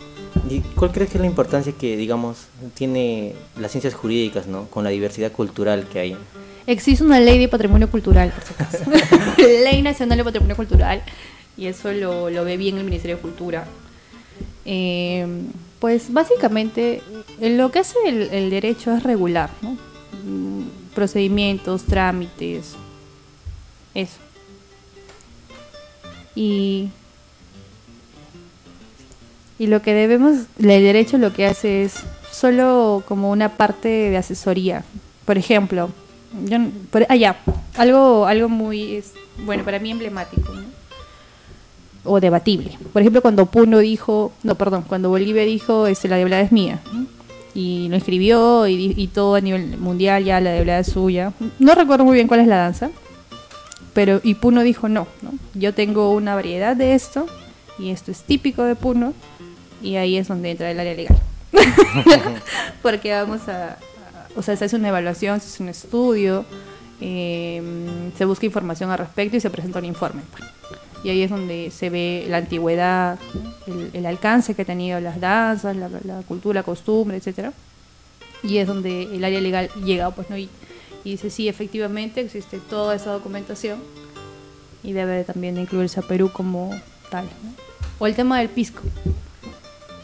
[0.48, 4.66] ¿Y cuál crees que es la importancia que, digamos, tiene las ciencias jurídicas, ¿no?
[4.66, 6.16] Con la diversidad cultural que hay.
[6.66, 8.84] Existe una ley de patrimonio cultural, por si acaso.
[9.64, 11.02] ley Nacional de Patrimonio Cultural.
[11.56, 13.66] Y eso lo, ve bien el Ministerio de Cultura.
[14.64, 15.26] Eh,
[15.78, 17.02] pues básicamente
[17.40, 19.76] lo que hace el, derecho es regular, ¿no?
[20.24, 22.74] Mm, Procedimientos, trámites,
[23.94, 24.18] eso.
[26.34, 26.88] Y,
[29.58, 31.94] y lo que debemos, el derecho lo que hace es
[32.32, 34.84] solo como una parte de asesoría.
[35.24, 35.90] Por ejemplo,
[36.44, 36.58] yo,
[36.90, 37.40] por, ah, ya,
[37.76, 39.12] algo, algo muy, es,
[39.44, 40.64] bueno, para mí emblemático, ¿no?
[42.04, 42.76] O debatible.
[42.92, 46.80] Por ejemplo, cuando Puno dijo, no, perdón, cuando Bolivia dijo, este, la deblada es mía,
[46.92, 47.06] ¿no?
[47.56, 51.32] y lo escribió y, y todo a nivel mundial ya la deblada es suya.
[51.60, 52.90] No recuerdo muy bien cuál es la danza,
[53.92, 55.30] pero y Puno dijo no, ¿no?
[55.54, 57.26] Yo tengo una variedad de esto
[57.78, 59.14] y esto es típico de Puno
[59.80, 61.16] y ahí es donde entra el área legal.
[62.82, 63.78] Porque vamos a, a-
[64.36, 66.44] o sea, se hace una evaluación, se hace un estudio,
[67.00, 67.62] eh,
[68.18, 70.22] se busca información al respecto y se presenta un informe.
[71.04, 73.72] Y ahí es donde se ve la antigüedad, ¿no?
[73.72, 77.52] el, el alcance que han tenido las danzas, la, la cultura, la costumbre, etcétera.
[78.42, 80.36] Y es donde el área legal llega, pues, ¿no?
[80.36, 80.48] Y,
[81.04, 83.78] y dice, sí, efectivamente existe toda esa documentación
[84.82, 86.70] y debe también incluirse a Perú como
[87.10, 87.28] tal.
[87.98, 88.82] O el tema del pisco,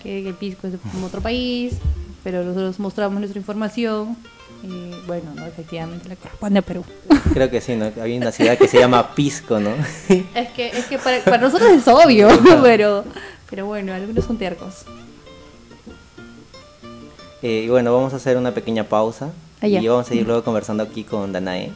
[0.02, 1.78] que el pisco es como otro país,
[2.22, 4.16] pero nosotros mostramos nuestra información
[4.62, 6.84] y bueno, no, efectivamente le corresponde a Perú.
[7.32, 7.90] Creo que sí, ¿no?
[8.02, 9.70] Hay una ciudad que se llama Pisco, ¿no?
[10.08, 12.28] es que, es que para, para nosotros es obvio,
[12.62, 13.04] pero,
[13.48, 14.84] pero bueno, algunos son tercos.
[17.42, 19.30] Eh, y bueno, vamos a hacer una pequeña pausa
[19.62, 21.70] Ah, y vamos a seguir luego conversando aquí con Danae.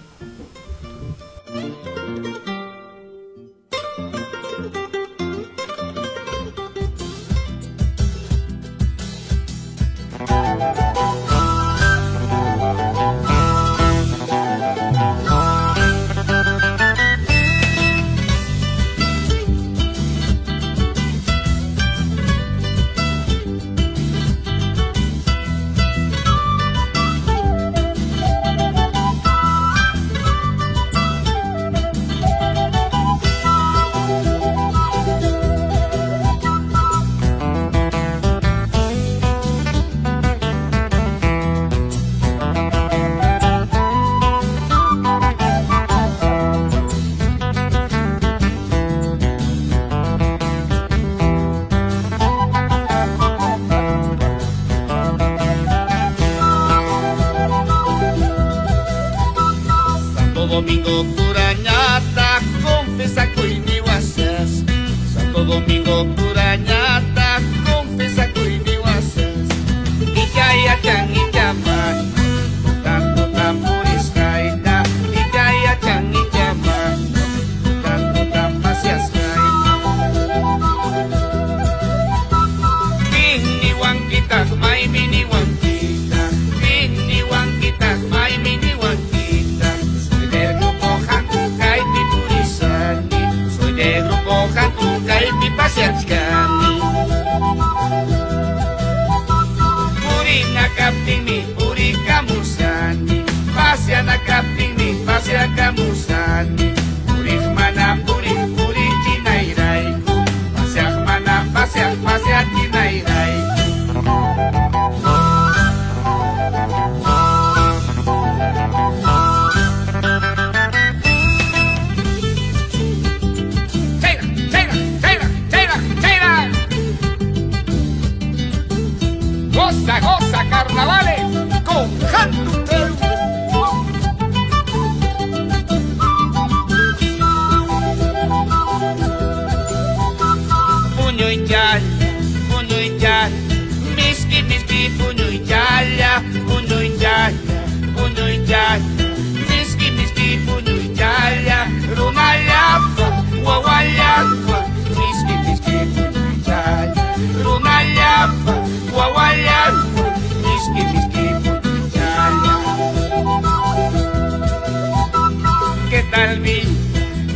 [166.14, 166.62] Tal vi?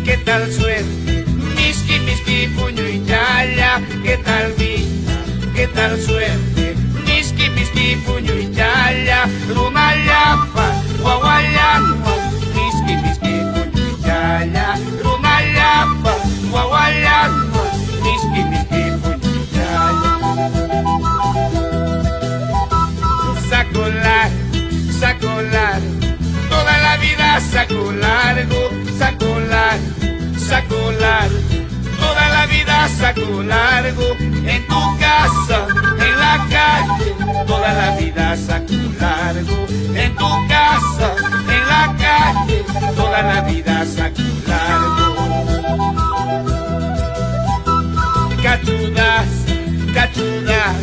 [0.04, 1.24] ¿Qué tal suerte?
[1.56, 3.80] Miski, miski, puño y yaya.
[4.04, 4.86] ¿Qué tal vi?
[5.54, 6.76] ¿Qué tal suerte?
[7.04, 9.20] Miski, miski, puño y yaya.
[9.54, 10.66] Rumayapa,
[11.02, 12.12] guaguayapa.
[12.54, 14.66] Miski, miski, puño y yaya.
[15.02, 16.12] Rumayapa,
[16.50, 17.47] guaguayapa.
[26.98, 31.38] Vida saco largo, saco largo, saco largo,
[31.98, 35.66] toda la vida saco largo, en tu casa,
[35.98, 37.14] en la calle,
[37.46, 41.14] toda la vida saco largo, en tu casa,
[41.48, 42.64] en la calle,
[42.96, 45.28] toda la vida saco largo.
[48.42, 49.28] Cachudas,
[49.92, 50.76] cachudas,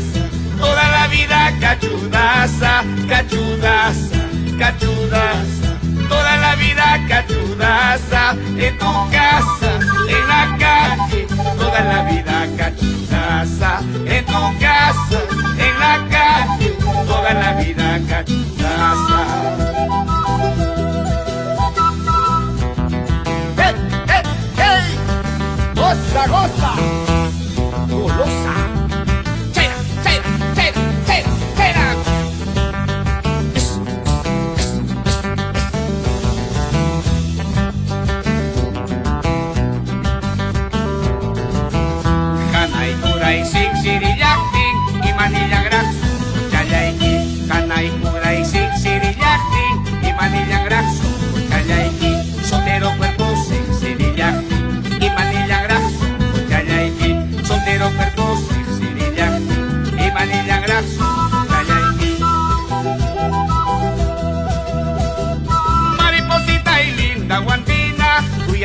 [0.59, 4.19] toda la vida cachudaza, cachudaza,
[4.59, 5.74] cachudaza,
[6.07, 9.71] toda la vida cachudaza, en tu casa,
[10.07, 15.19] en la calle, toda la vida cachudaza, en tu casa,
[15.57, 16.69] en la calle,
[17.07, 19.19] toda la vida cachudaza.
[23.57, 23.75] ¡Hey,
[24.07, 24.23] hey,
[24.57, 24.97] hey!
[25.75, 27.04] ¡Goza, goza!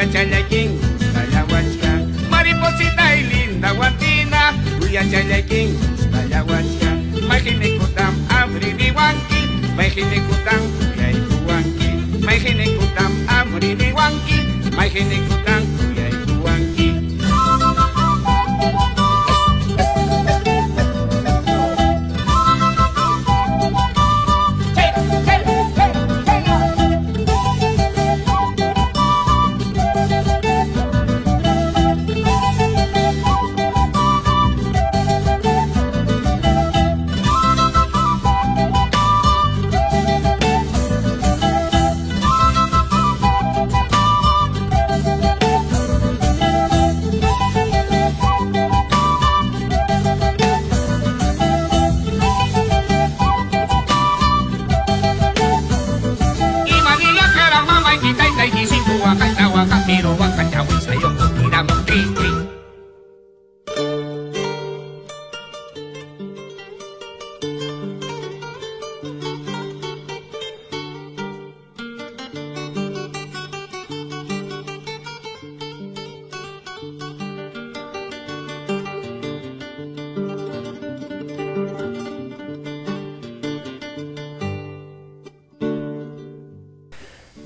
[0.00, 2.30] huya chalequín, gusta huachca.
[2.30, 6.96] Mariposita y linda guantina, huya chalequín, gusta la huachca.
[7.28, 9.40] Majine kutam, amri ni wanki,
[9.76, 12.24] majine kutam, huya y kuwanki.
[12.24, 14.40] Majine kutam, amri ni wanki,
[14.76, 15.62] majine kutam,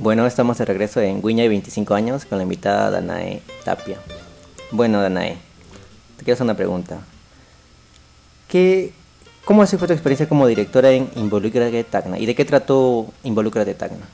[0.05, 3.97] Bueno, estamos de regreso en Guiña y 25 años con la invitada Danae Tapia.
[4.71, 5.39] Bueno, Danae,
[6.19, 6.99] te quiero hacer una pregunta.
[8.47, 8.93] ¿Qué,
[9.47, 12.19] ¿Cómo así fue tu experiencia como directora en Involúcrate Tacna?
[12.19, 14.05] ¿Y de qué trató Involúcrate Tacna?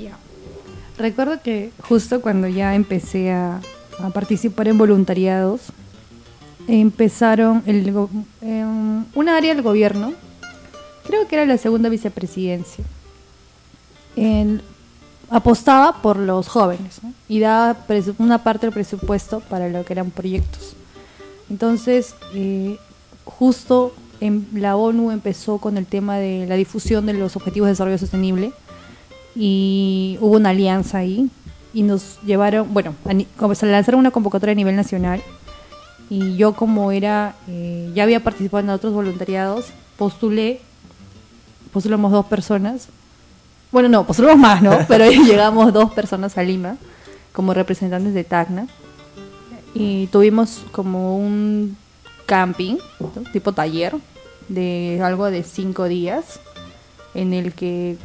[0.00, 0.18] Ya.
[0.98, 3.60] Recuerdo que justo cuando ya empecé a,
[4.12, 5.60] participar en voluntariados,
[6.66, 8.10] empezaron el, go-
[8.42, 10.12] em, una área del gobierno,
[11.06, 12.82] creo que era la segunda vicepresidencia,
[14.16, 14.62] en-
[15.30, 17.12] apostaba por los jóvenes ¿no?
[17.28, 17.76] y daba
[18.18, 20.74] una parte del presupuesto para lo que eran proyectos.
[21.48, 22.78] Entonces, eh,
[23.24, 27.72] justo en la ONU empezó con el tema de la difusión de los objetivos de
[27.72, 28.52] desarrollo sostenible
[29.36, 31.30] y hubo una alianza ahí
[31.72, 32.94] y nos llevaron, bueno,
[33.54, 35.22] se lanzaron una convocatoria a nivel nacional
[36.08, 40.60] y yo como era, eh, ya había participado en otros voluntariados, postulé,
[41.72, 42.88] postulamos dos personas,
[43.72, 44.78] bueno, no, postulamos más, ¿no?
[44.88, 46.76] Pero llegamos dos personas a Lima
[47.32, 48.66] como representantes de Tacna
[49.74, 51.76] y tuvimos como un
[52.26, 52.76] camping,
[53.32, 53.96] tipo taller,
[54.48, 56.40] de algo de cinco días,
[57.14, 57.96] en el que,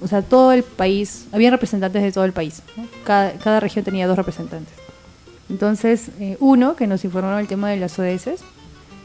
[0.00, 2.62] o sea, todo el país, había representantes de todo el país,
[3.04, 4.74] cada región tenía dos representantes.
[5.50, 8.42] Entonces, eh, uno que nos informaron el tema de las ODS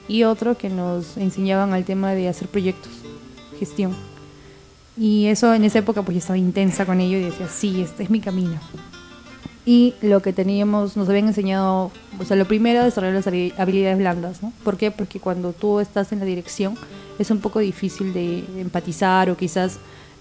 [0.08, 2.92] y otro que nos enseñaban al tema de hacer proyectos,
[3.60, 3.96] gestión.
[4.98, 8.04] Y eso en esa época pues yo estaba intensa con ello y decía, sí, este
[8.04, 8.60] es mi camino.
[9.66, 13.98] Y lo que teníamos, nos habían enseñado, o sea, lo primero, desarrollar las habi- habilidades
[13.98, 14.54] blandas, ¿no?
[14.64, 14.92] ¿Por qué?
[14.92, 16.76] Porque cuando tú estás en la dirección
[17.18, 19.80] es un poco difícil de empatizar o quizás,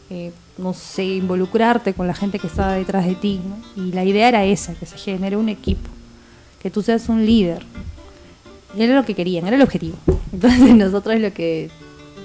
[0.09, 3.85] eh, no sé, involucrarte con la gente que está detrás de ti, ¿no?
[3.85, 5.91] Y la idea era esa, que se genere un equipo,
[6.63, 7.65] que tú seas un líder.
[8.77, 9.97] Y era lo que querían, era el objetivo.
[10.33, 11.71] Entonces nosotros lo que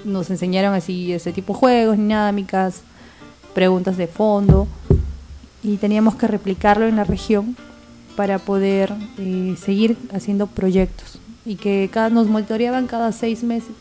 [0.04, 2.82] nos enseñaron así, ese tipo de juegos, dinámicas,
[3.54, 4.66] preguntas de fondo,
[5.62, 7.56] y teníamos que replicarlo en la región
[8.16, 13.72] para poder eh, seguir haciendo proyectos y que cada, nos monitoreaban cada seis meses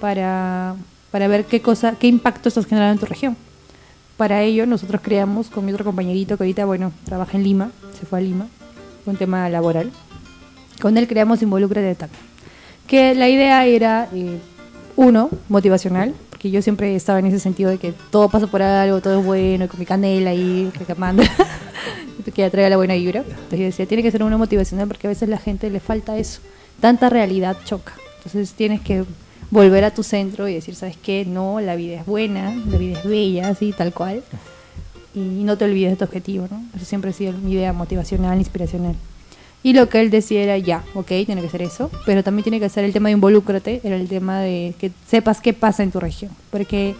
[0.00, 0.76] para,
[1.10, 3.36] para ver qué cosa, qué impacto estás generando en tu región.
[4.16, 8.06] Para ello nosotros creamos con mi otro compañerito que ahorita bueno trabaja en Lima, se
[8.06, 8.46] fue a Lima,
[9.04, 9.90] un tema laboral.
[10.80, 12.10] Con él creamos Involucra de TAC.
[12.86, 14.38] Que la idea era, eh,
[14.96, 19.00] uno, motivacional, porque yo siempre estaba en ese sentido de que todo pasa por algo,
[19.00, 21.24] todo es bueno, con mi canela ahí, que manda,
[22.34, 23.20] que atraiga la buena vibra.
[23.20, 26.16] Entonces yo decía, tiene que ser una motivacional porque a veces la gente le falta
[26.16, 26.40] eso.
[26.80, 27.94] Tanta realidad choca.
[28.18, 29.04] Entonces tienes que
[29.50, 31.24] volver a tu centro y decir, ¿sabes qué?
[31.24, 34.22] No, la vida es buena, la vida es bella, así, tal cual.
[35.14, 36.62] Y no te olvides de tu objetivo, ¿no?
[36.74, 38.96] Eso siempre ha sido mi idea motivacional, inspiracional.
[39.66, 42.60] Y lo que él decía era, ya, ok, tiene que ser eso, pero también tiene
[42.60, 45.90] que ser el tema de involúcrate, era el tema de que sepas qué pasa en
[45.90, 46.94] tu región, porque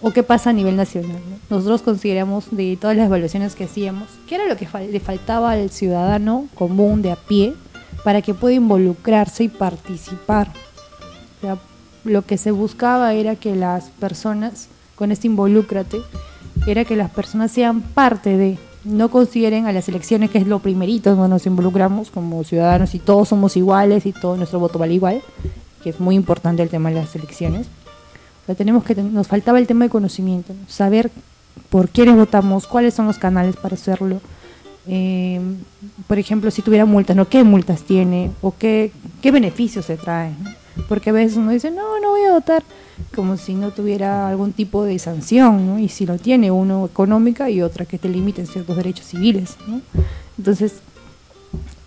[0.00, 1.20] o qué pasa a nivel nacional.
[1.50, 1.56] ¿no?
[1.58, 5.50] Nosotros consideramos de todas las evaluaciones que hacíamos, qué era lo que fal- le faltaba
[5.50, 7.52] al ciudadano común de a pie
[8.04, 10.48] para que pueda involucrarse y participar.
[10.48, 11.58] O sea,
[12.04, 16.00] lo que se buscaba era que las personas, con este involúcrate,
[16.66, 20.58] era que las personas sean parte de, no consideren a las elecciones, que es lo
[20.58, 24.94] primerito donde nos involucramos como ciudadanos y todos somos iguales y todo nuestro voto vale
[24.94, 25.22] igual,
[25.82, 27.66] que es muy importante el tema de las elecciones.
[28.48, 30.68] O tenemos que nos faltaba el tema de conocimiento, ¿no?
[30.68, 31.10] saber
[31.70, 34.20] por quiénes votamos, cuáles son los canales para hacerlo,
[34.86, 35.40] eh,
[36.08, 37.28] por ejemplo, si tuviera multas, ¿no?
[37.28, 38.30] ¿Qué multas tiene?
[38.40, 40.36] ¿O qué, qué beneficios se traen?
[40.88, 42.62] Porque a veces uno dice, no, no voy a votar,
[43.14, 45.78] como si no tuviera algún tipo de sanción, ¿no?
[45.78, 49.80] Y si lo tiene, uno económica y otra que te limiten ciertos derechos civiles, ¿no?
[50.38, 50.74] Entonces,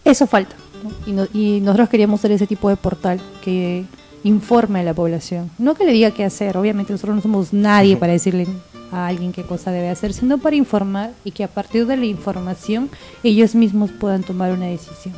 [0.04, 0.56] eso falta.
[0.84, 0.92] ¿no?
[1.08, 3.86] Y, no- y nosotros queríamos ser ese tipo de portal que
[4.24, 5.50] informe a la población.
[5.58, 8.48] No que le diga qué hacer, obviamente nosotros no somos nadie para decirle
[8.92, 12.06] a alguien qué cosa debe hacer, sino para informar y que a partir de la
[12.06, 12.90] información
[13.24, 15.14] ellos mismos puedan tomar una decisión.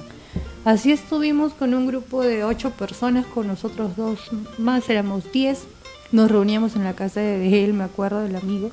[0.66, 4.20] Así estuvimos con un grupo de ocho personas, con nosotros dos
[4.58, 5.64] más, éramos diez.
[6.12, 8.72] Nos reuníamos en la casa de él, me acuerdo, del amigo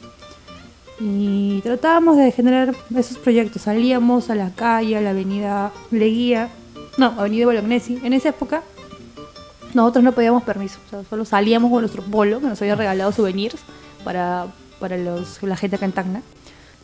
[1.00, 3.62] y tratábamos de generar esos proyectos.
[3.62, 6.50] Salíamos a la calle, a la avenida Leguía,
[6.98, 8.00] no, avenida Bolognesi.
[8.04, 8.62] En esa época
[9.72, 13.10] nosotros no pedíamos permiso, o sea, solo salíamos con nuestro polo, que nos había regalado
[13.10, 13.56] souvenirs
[14.04, 14.46] para,
[14.78, 16.22] para los, la gente acá en Tacna.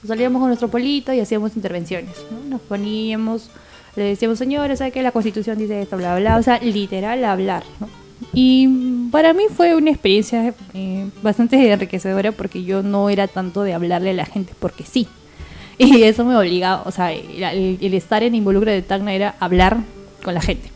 [0.04, 2.16] Salíamos con nuestro polito y hacíamos intervenciones.
[2.30, 2.48] ¿no?
[2.48, 3.50] Nos poníamos,
[3.96, 5.02] le decíamos, señores, ¿sabe qué?
[5.02, 7.62] La constitución dice esto, bla, bla, o sea, literal hablar.
[7.80, 7.88] ¿no?
[8.32, 13.74] Y para mí fue una experiencia eh, bastante enriquecedora porque yo no era tanto de
[13.74, 15.06] hablarle a la gente porque sí.
[15.78, 19.78] Y eso me obligaba, o sea, el, el- estar en Involucre de Tacna era hablar
[20.22, 20.70] con la gente.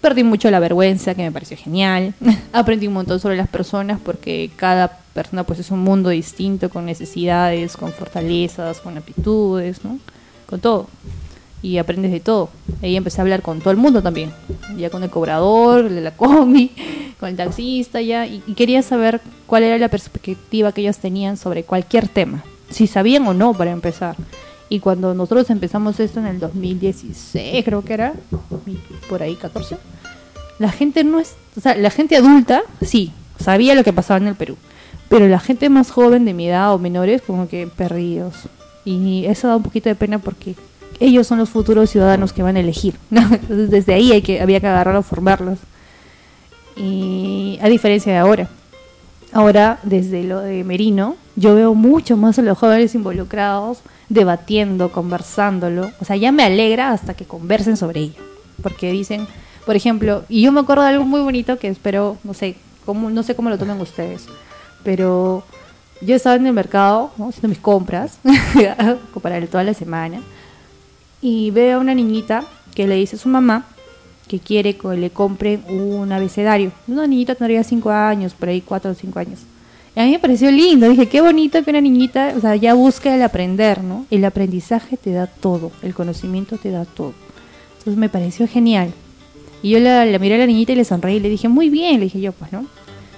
[0.00, 2.12] Perdí mucho la vergüenza, que me pareció genial.
[2.52, 6.84] Aprendí un montón sobre las personas porque cada persona pues es un mundo distinto, con
[6.86, 10.00] necesidades, con fortalezas, con aptitudes, ¿no?
[10.46, 10.88] Con todo.
[11.62, 12.50] Y aprendes de todo.
[12.82, 14.32] Ahí empecé a hablar con todo el mundo también.
[14.76, 16.72] Ya con el cobrador, de la combi,
[17.20, 18.26] con el taxista, ya.
[18.26, 22.42] Y, quería saber cuál era la perspectiva que ellos tenían sobre cualquier tema.
[22.70, 24.16] Si sabían o no, para empezar.
[24.68, 28.14] Y cuando nosotros empezamos esto en el 2016, creo que era,
[29.08, 29.76] por ahí 14,
[30.58, 34.56] la gente no es, la gente adulta sí, sabía lo que pasaba en el Perú,
[35.10, 38.34] pero la gente más joven de mi edad o menores como que perdidos.
[38.84, 40.54] Y eso da un poquito de pena porque
[41.02, 42.94] ellos son los futuros ciudadanos que van a elegir.
[43.10, 45.58] Entonces desde ahí hay que, había que agarrarlos, formarlos.
[46.76, 48.48] Y a diferencia de ahora.
[49.32, 53.78] Ahora, desde lo de Merino, yo veo mucho más a los jóvenes involucrados,
[54.08, 55.90] debatiendo, conversándolo.
[56.00, 58.22] O sea, ya me alegra hasta que conversen sobre ello.
[58.62, 59.26] Porque dicen,
[59.64, 63.10] por ejemplo, y yo me acuerdo de algo muy bonito que espero, no sé, cómo,
[63.10, 64.26] no sé cómo lo tomen ustedes,
[64.84, 65.44] pero
[66.00, 67.28] yo estaba en el mercado ¿no?
[67.28, 68.18] haciendo mis compras
[69.22, 70.20] para toda la semana
[71.22, 72.44] y veo a una niñita
[72.74, 73.66] que le dice a su mamá
[74.28, 76.72] que quiere que le compren un abecedario.
[76.88, 79.40] Una niñita tendría 5 años, por ahí 4 o 5 años.
[79.94, 82.72] Y a mí me pareció lindo, dije, qué bonito que una niñita, o sea, ya
[82.74, 84.06] busca el aprender, ¿no?
[84.10, 87.12] El aprendizaje te da todo, el conocimiento te da todo.
[87.78, 88.92] Entonces me pareció genial.
[89.62, 91.68] Y yo la, la miré a la niñita y le sonreí y le dije, muy
[91.68, 92.64] bien, le dije yo, pues, ¿no?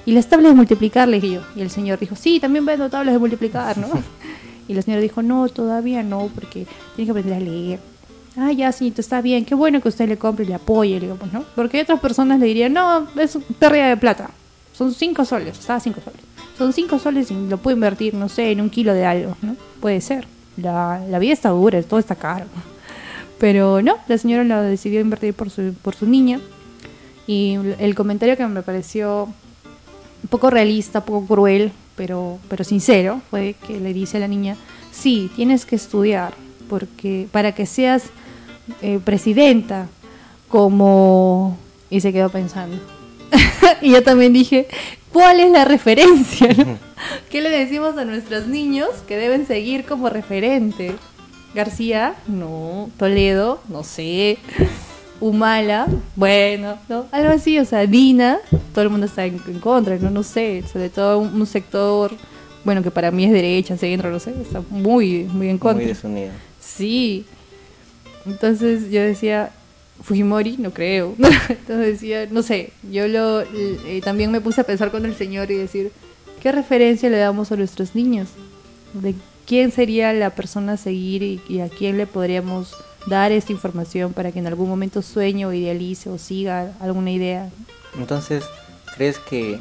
[0.04, 1.42] Y las tablas de multiplicar, le dije yo.
[1.54, 3.88] Y el señor dijo, sí, también vendo tablas de multiplicar, ¿no?
[4.68, 7.93] y la señora dijo, no, todavía no, porque tiene que aprender a leer.
[8.36, 9.44] Ah, ya, señorito, está bien.
[9.44, 11.44] Qué bueno que usted le compre y le apoye, digo, pues, ¿no?
[11.54, 14.30] Porque otras personas le dirían, no, es pérdida de plata.
[14.72, 16.20] Son cinco soles, está cinco soles.
[16.58, 19.56] Son cinco soles y lo puedo invertir, no sé, en un kilo de algo, ¿no?
[19.80, 20.26] Puede ser.
[20.56, 22.46] La, vida está dura, todo está caro.
[23.38, 26.40] Pero no, la señora la decidió invertir por su, por su niña.
[27.26, 33.20] Y el comentario que me pareció un poco realista, un poco cruel, pero, pero sincero,
[33.30, 34.56] fue que le dice a la niña,
[34.90, 36.34] sí, tienes que estudiar,
[36.68, 38.04] porque para que seas
[38.82, 39.88] eh, presidenta,
[40.48, 41.56] como...
[41.90, 42.76] Y se quedó pensando.
[43.82, 44.66] y yo también dije,
[45.12, 46.48] ¿cuál es la referencia?
[46.54, 46.78] no?
[47.30, 50.94] ¿Qué le decimos a nuestros niños que deben seguir como referente?
[51.54, 52.90] García, no.
[52.98, 54.38] Toledo, no sé.
[55.20, 55.86] Humala,
[56.16, 57.06] bueno, ¿no?
[57.12, 58.38] Algo así, o sea, Dina,
[58.74, 60.10] todo el mundo está en, en contra, ¿no?
[60.10, 62.12] No sé, sobre todo un, un sector,
[62.64, 65.76] bueno, que para mí es derecha, centro, no sé, está muy, muy en contra.
[65.76, 66.30] Muy desunido.
[66.60, 67.24] Sí.
[68.26, 69.50] Entonces yo decía,
[70.02, 71.14] Fujimori, no creo.
[71.48, 75.50] Entonces decía, no sé, yo lo eh, también me puse a pensar con el señor
[75.50, 75.92] y decir,
[76.42, 78.28] ¿qué referencia le damos a nuestros niños?
[78.92, 79.14] ¿De
[79.46, 82.74] quién sería la persona a seguir y, y a quién le podríamos
[83.06, 87.50] dar esta información para que en algún momento sueñe o idealice o siga alguna idea?
[87.98, 88.44] Entonces,
[88.96, 89.58] ¿crees que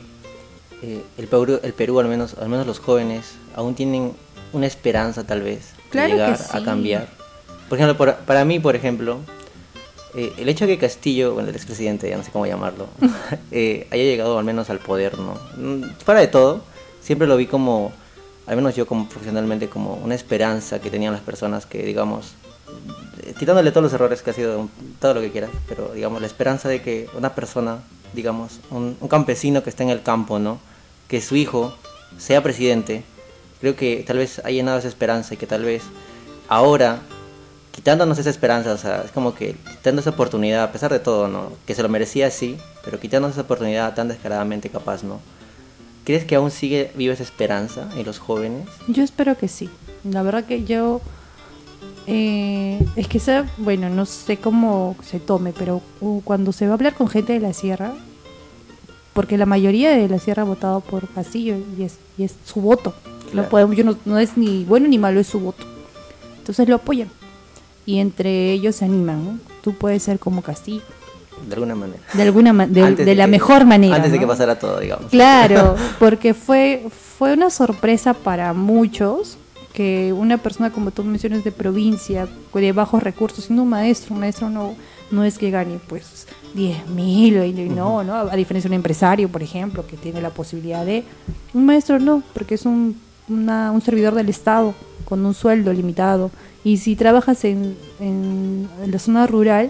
[0.81, 4.13] eh, el, Perú, el Perú, al menos, al menos los jóvenes, aún tienen
[4.51, 6.57] una esperanza tal vez Claro de que llegar sí.
[6.57, 7.22] a cambiar?
[7.73, 9.17] Por ejemplo, por- para mí, por ejemplo,
[10.13, 12.85] eh, el hecho de que Castillo, bueno, el expresidente, ya no sé cómo llamarlo,
[13.51, 15.33] eh, haya llegado al menos al poder, ¿no?
[15.57, 16.61] Mm, Fuera de todo,
[17.01, 17.91] siempre lo vi como,
[18.45, 22.33] al menos yo como profesionalmente, como una esperanza que tenían las personas que, digamos,
[23.23, 24.69] eh, quitándole todos los errores que ha sido,
[25.01, 27.79] todo lo que quieras, pero digamos, la esperanza de que una persona,
[28.13, 30.59] digamos, un, un campesino que está en el campo, ¿no?
[31.07, 31.73] Que su hijo
[32.19, 33.03] sea presidente,
[33.61, 35.81] creo que tal vez ha llenado esa esperanza y que tal vez
[36.47, 36.99] ahora
[37.73, 41.27] quitándonos esa esperanza, o sea, es como que quitando esa oportunidad, a pesar de todo,
[41.27, 41.51] ¿no?
[41.65, 42.55] Que se lo merecía, sí,
[42.85, 45.19] pero quitándonos esa oportunidad tan descaradamente capaz, ¿no?
[46.05, 48.67] ¿Crees que aún sigue viva esa esperanza en los jóvenes?
[48.87, 49.69] Yo espero que sí.
[50.03, 51.01] La verdad que yo...
[52.05, 56.73] eh, es que sea, bueno, no sé cómo se tome, pero uh, cuando se va
[56.73, 57.93] a hablar con gente de la sierra,
[59.13, 62.61] porque la mayoría de la sierra ha votado por Castillo y es, y es su
[62.61, 62.93] voto.
[63.31, 63.43] Claro.
[63.43, 65.65] No podemos, yo no, no es ni bueno ni malo, es su voto.
[66.37, 67.09] Entonces lo apoyan.
[67.85, 69.39] Y entre ellos se animan, ¿no?
[69.61, 70.81] Tú puedes ser como Castillo.
[71.47, 71.99] De alguna manera.
[72.13, 73.95] De alguna ma- de, la que- mejor manera.
[73.95, 75.11] Antes de que pasara todo, digamos.
[75.11, 76.85] Claro, porque fue,
[77.17, 79.37] fue una sorpresa para muchos
[79.73, 84.19] que una persona como tú mencionas de provincia, de bajos recursos, siendo un maestro, un
[84.21, 84.75] maestro no,
[85.11, 89.41] no es que gane pues 10 mil, no, no, a diferencia de un empresario, por
[89.41, 91.03] ejemplo, que tiene la posibilidad de...
[91.55, 94.75] Un maestro no, porque es un, una- un servidor del Estado
[95.05, 96.29] con un sueldo limitado.
[96.63, 99.69] Y si trabajas en, en, en la zona rural,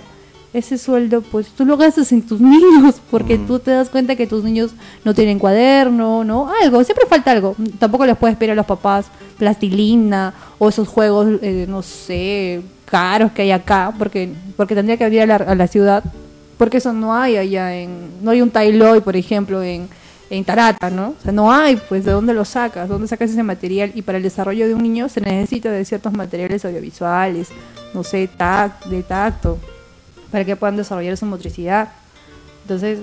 [0.54, 3.46] ese sueldo, pues tú lo gastas en tus niños, porque Ujú.
[3.46, 4.72] tú te das cuenta que tus niños
[5.04, 6.52] no tienen cuaderno, ¿no?
[6.62, 7.56] Algo, siempre falta algo.
[7.80, 13.32] Tampoco les puedes pedir a los papás plastilina o esos juegos, eh, no sé, caros
[13.32, 16.04] que hay acá, porque porque tendría que venir a la, a la ciudad,
[16.60, 17.90] porque eso no hay allá en,
[18.22, 19.90] no hay un Tailoy, por ejemplo, en,
[20.38, 21.10] en Tarata, ¿no?
[21.10, 22.90] O sea, no hay, pues, ¿de dónde lo sacas?
[22.90, 23.92] ¿Dónde sacas ese material?
[23.94, 27.50] Y para el desarrollo de un niño se necesita de ciertos materiales audiovisuales,
[27.94, 29.60] no sé, tac, de tacto,
[30.32, 31.90] para que puedan desarrollar su motricidad.
[32.64, 33.00] Entonces,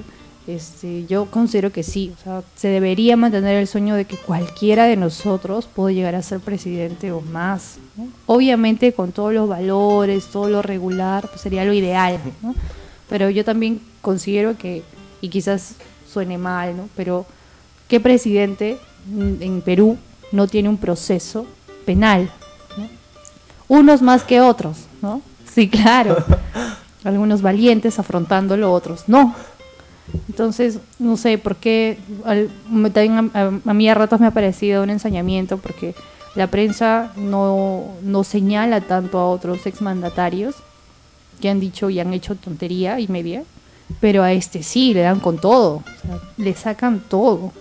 [0.48, 4.86] este, yo considero que sí, o sea, se debería mantener el sueño de que cualquiera
[4.86, 7.78] de nosotros puede llegar a ser presidente o más.
[7.96, 8.08] ¿no?
[8.26, 12.56] Obviamente con todos los valores, todo lo regular, pues sería lo ideal, ¿no?
[13.08, 14.82] Pero yo también considero que,
[15.20, 15.74] y quizás
[16.12, 16.88] suene mal, ¿no?
[16.96, 17.26] Pero
[17.88, 18.78] ¿qué presidente
[19.40, 19.96] en Perú
[20.32, 21.46] no tiene un proceso
[21.86, 22.30] penal?
[22.76, 22.88] ¿no?
[23.68, 25.22] Unos más que otros, ¿no?
[25.52, 26.16] Sí, claro.
[27.04, 29.34] Algunos valientes afrontándolo, otros no.
[30.28, 34.26] Entonces, no sé por qué, al- me- también a, a- a mí a ratos me
[34.26, 35.94] ha parecido un ensañamiento porque
[36.34, 40.56] la prensa no, no señala tanto a otros exmandatarios
[41.40, 43.44] que han dicho y han hecho tontería y media,
[44.00, 45.82] pero a este sí, le dan con todo,
[46.36, 47.52] le sacan todo.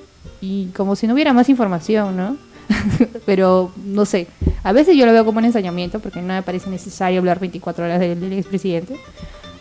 [0.41, 2.37] Y como si no hubiera más información, ¿no?
[3.25, 4.27] pero no sé,
[4.63, 7.83] a veces yo lo veo como un ensañamiento porque no me parece necesario hablar 24
[7.83, 8.99] horas del, del expresidente,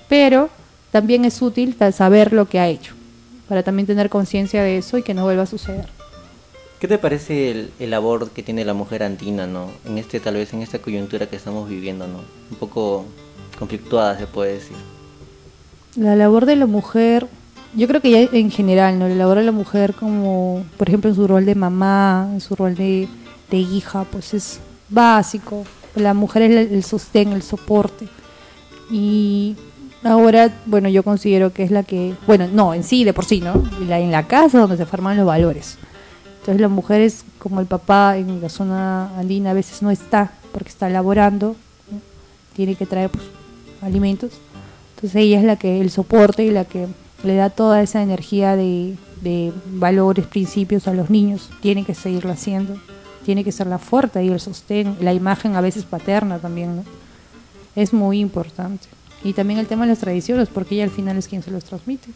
[0.08, 0.50] pero
[0.90, 2.94] también es útil saber lo que ha hecho,
[3.48, 5.88] para también tener conciencia de eso y que no vuelva a suceder.
[6.80, 9.68] ¿Qué te parece el, el labor que tiene la mujer andina, no?
[9.84, 12.18] En este, tal vez en esta coyuntura que estamos viviendo, ¿no?
[12.50, 13.04] Un poco
[13.58, 14.76] conflictuada, se puede decir.
[15.96, 17.26] La labor de la mujer,
[17.74, 19.08] yo creo que ya en general, ¿no?
[19.08, 22.54] La labor de la mujer como, por ejemplo, en su rol de mamá, en su
[22.54, 23.08] rol de,
[23.50, 25.64] de hija, pues es básico.
[25.94, 28.06] La mujer es el, sostén, el soporte.
[28.90, 29.56] Y
[30.04, 33.40] ahora, bueno, yo considero que es la que, bueno, no, en sí, de por sí,
[33.40, 33.62] ¿no?
[33.80, 35.78] En la casa donde se forman los valores.
[36.40, 40.32] Entonces la mujer es como el papá en la zona andina a veces no está
[40.50, 41.56] porque está laborando,
[42.56, 43.24] tiene que traer pues,
[43.82, 44.32] alimentos.
[44.98, 46.88] Entonces ella es la que el soporte y la que
[47.22, 48.96] le da toda esa energía de,
[49.66, 51.50] valores, principios a los niños.
[51.62, 52.76] Tiene que seguirlo haciendo,
[53.24, 56.82] tiene que ser la fuerte y el sostén, la imagen a veces paterna también.
[57.76, 58.88] Es muy importante.
[59.22, 61.62] Y también el tema de las tradiciones, porque ella al final es quien se los
[61.62, 62.08] transmite.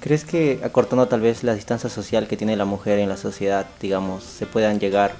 [0.00, 3.66] ¿Crees que acortando tal vez la distancia social que tiene la mujer en la sociedad,
[3.80, 5.14] digamos, se puedan llegar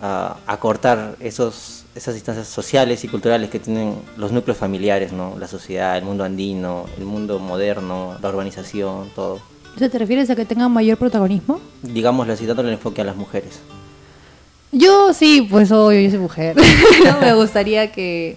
[0.00, 5.36] a acortar esos, esas distancias sociales y culturales que tienen los núcleos familiares, ¿no?
[5.38, 9.40] La sociedad, el mundo andino, el mundo moderno, la urbanización, todo.
[9.74, 11.60] O sea, ¿te refieres a que tengan mayor protagonismo?
[11.82, 13.60] Digámoslo así, dándole el enfoque a las mujeres.
[14.72, 16.56] Yo sí, pues obvio, yo soy mujer.
[17.04, 18.36] No, Me gustaría que,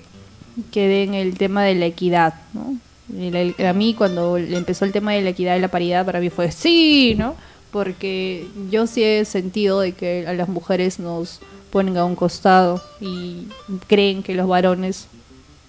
[0.72, 2.76] que den el tema de la equidad, ¿no?
[3.18, 6.20] El- el- a mí cuando empezó el tema de la equidad y la paridad, para
[6.20, 7.36] mí fue sí, ¿no?
[7.72, 11.40] Porque yo sí he sentido de que a las mujeres nos
[11.72, 13.48] ponen a un costado y
[13.88, 15.08] creen que los varones,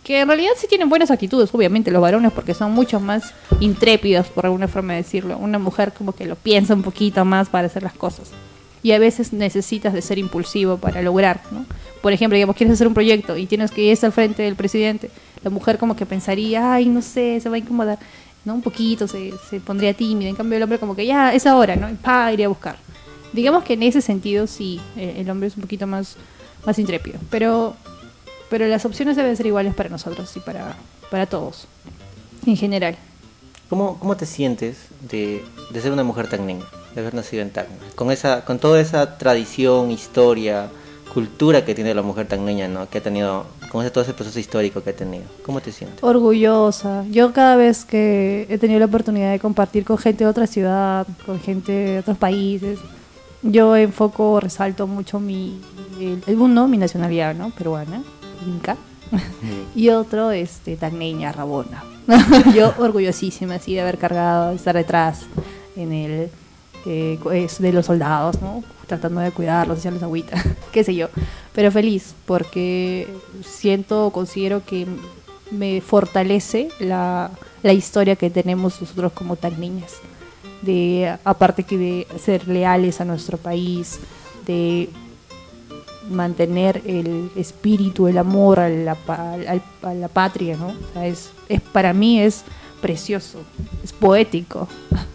[0.04, 4.28] que en realidad sí tienen buenas actitudes, obviamente los varones, porque son mucho más intrépidos,
[4.28, 5.36] por alguna forma de decirlo.
[5.38, 8.30] Una mujer como que lo piensa un poquito más para hacer las cosas
[8.82, 11.66] y a veces necesitas de ser impulsivo para lograr, ¿no?
[12.00, 15.10] Por ejemplo, digamos, quieres hacer un proyecto y tienes que ir al frente del presidente,
[15.42, 17.98] la mujer como que pensaría, ay, no sé, se va a incomodar,
[18.44, 18.54] ¿no?
[18.54, 21.76] Un poquito, se, se pondría tímida, en cambio el hombre como que ya, es ahora,
[21.76, 21.90] ¿no?
[21.90, 22.76] Y pa, iría a buscar.
[23.32, 26.16] Digamos que en ese sentido sí, eh, el hombre es un poquito más,
[26.66, 27.74] más intrépido, pero,
[28.48, 30.76] pero las opciones deben ser iguales para nosotros y para,
[31.10, 31.66] para todos,
[32.46, 32.96] en general.
[33.68, 34.78] ¿Cómo, cómo te sientes
[35.08, 36.64] de, de ser una mujer tacneña,
[36.94, 37.76] de haber nacido en Tacna?
[37.94, 40.68] Con, esa, con toda esa tradición, historia,
[41.14, 42.88] cultura que tiene la mujer tacneña, ¿no?
[42.88, 45.24] Que ha tenido conoce todo ese proceso histórico que ha tenido.
[45.46, 46.02] ¿Cómo te sientes?
[46.02, 47.04] Orgullosa.
[47.10, 51.06] Yo cada vez que he tenido la oportunidad de compartir con gente de otra ciudad,
[51.24, 52.78] con gente de otros países,
[53.42, 55.60] yo enfoco, resalto mucho mi,
[55.98, 57.50] el, el uno, mi nacionalidad, ¿no?
[57.50, 58.02] Peruana,
[58.46, 58.76] inca.
[59.74, 61.82] y otro, este, tagneña, rabona.
[62.54, 65.22] yo orgullosísima, así, de haber cargado, de estar detrás
[65.76, 66.30] en el,
[66.86, 68.62] eh, es de los soldados, ¿no?
[68.86, 71.08] Tratando de cuidarlos, echarles agüita, qué sé yo.
[71.54, 73.08] Pero feliz, porque
[73.44, 74.86] siento, considero que
[75.50, 77.30] me fortalece la,
[77.62, 79.94] la historia que tenemos nosotros como tagneñas
[80.62, 83.98] de aparte que de ser leales a nuestro país,
[84.46, 84.88] de
[86.10, 88.96] mantener el espíritu, el amor a la,
[89.82, 90.68] a la patria, ¿no?
[90.68, 92.42] O sea, es, es para mí es
[92.80, 93.40] precioso,
[93.82, 94.68] es poético.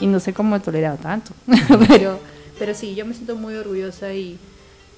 [0.00, 1.30] Y no sé cómo he tolerado tanto,
[1.86, 2.18] pero,
[2.58, 4.36] pero sí, yo me siento muy orgullosa y,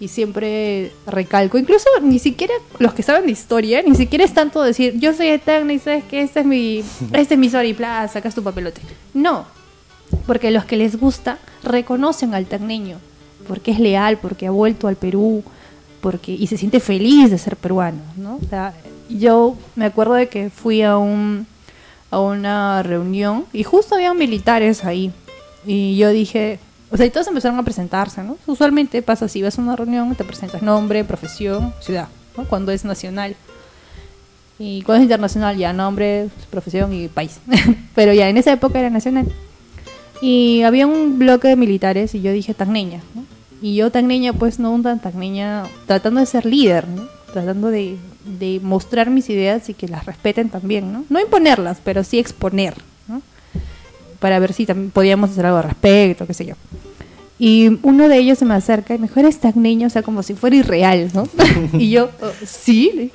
[0.01, 4.63] y siempre recalco, incluso ni siquiera los que saben de historia, ni siquiera es tanto
[4.63, 8.15] decir, yo soy eterna y sabes que este es mi, este es mi Sorry Plaza,
[8.15, 8.81] sacas tu papelote.
[9.13, 9.47] No,
[10.27, 12.99] porque los que les gusta reconocen al tagneño,
[13.47, 15.45] porque es leal, porque ha vuelto al Perú,
[16.01, 18.37] porque y se siente feliz de ser peruano, ¿no?
[18.37, 18.75] O sea,
[19.09, 21.47] yo me acuerdo de que fui a un
[22.11, 25.13] a una reunión y justo había militares ahí
[25.67, 26.59] y yo dije,
[26.91, 28.37] o sea, y todos empezaron a presentarse, ¿no?
[28.47, 32.45] Usualmente pasa así, vas a una reunión, te presentas nombre, profesión, ciudad, ¿no?
[32.45, 33.37] Cuando es nacional.
[34.59, 37.41] Y cuando es internacional, ya nombre, profesión y país.
[37.95, 39.27] Pero ya en esa época era nacional.
[40.21, 43.25] Y había un bloque de militares y yo dije tagneña, ¿no?
[43.61, 47.09] Y yo tagneña, pues no un tan tagneña, tratando de ser líder, ¿no?
[47.33, 47.97] Tratando de,
[48.39, 51.05] de mostrar mis ideas y que las respeten también, ¿no?
[51.09, 52.75] No imponerlas, pero sí exponer.
[54.25, 56.55] Para ver si también podíamos hacer algo al respecto, qué sé yo.
[57.39, 60.23] Y uno de ellos se me acerca y me dijo, eres tagneño, o sea, como
[60.23, 61.29] si fuera irreal, ¿no?
[61.79, 63.13] y yo, "Oh, sí.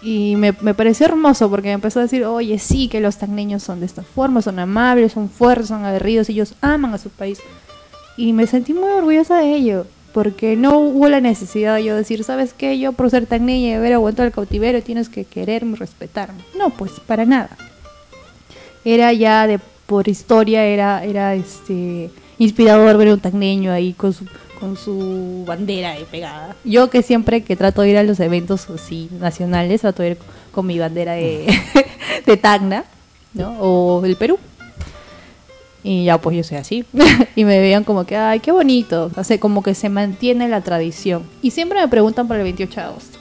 [0.00, 3.64] Y me, me pareció hermoso porque me empezó a decir, oye, sí, que los tagneños
[3.64, 7.40] son de esta forma, son amables, son fuertes, son aguerridos, ellos aman a su país.
[8.16, 12.22] Y me sentí muy orgullosa de ello, porque no hubo la necesidad de yo decir,
[12.22, 12.78] ¿sabes qué?
[12.78, 16.44] Yo por ser tagneña y haber aguantado el cautiverio tienes que quererme, respetarme.
[16.56, 17.56] No, pues para nada.
[18.84, 19.58] Era ya de
[19.92, 24.24] por historia, era, era este inspirador ver un tagneño ahí con su,
[24.58, 26.56] con su bandera ahí pegada.
[26.64, 30.18] Yo que siempre que trato de ir a los eventos así nacionales, trato de ir
[30.50, 31.46] con mi bandera de,
[32.26, 32.86] de Tacna,
[33.34, 33.50] ¿no?
[33.60, 34.38] O el Perú.
[35.84, 36.86] Y ya pues yo soy así.
[37.36, 39.10] y me veían como que, ay, qué bonito.
[39.14, 41.24] O sea, como que se mantiene la tradición.
[41.42, 43.18] Y siempre me preguntan por el 28 de agosto.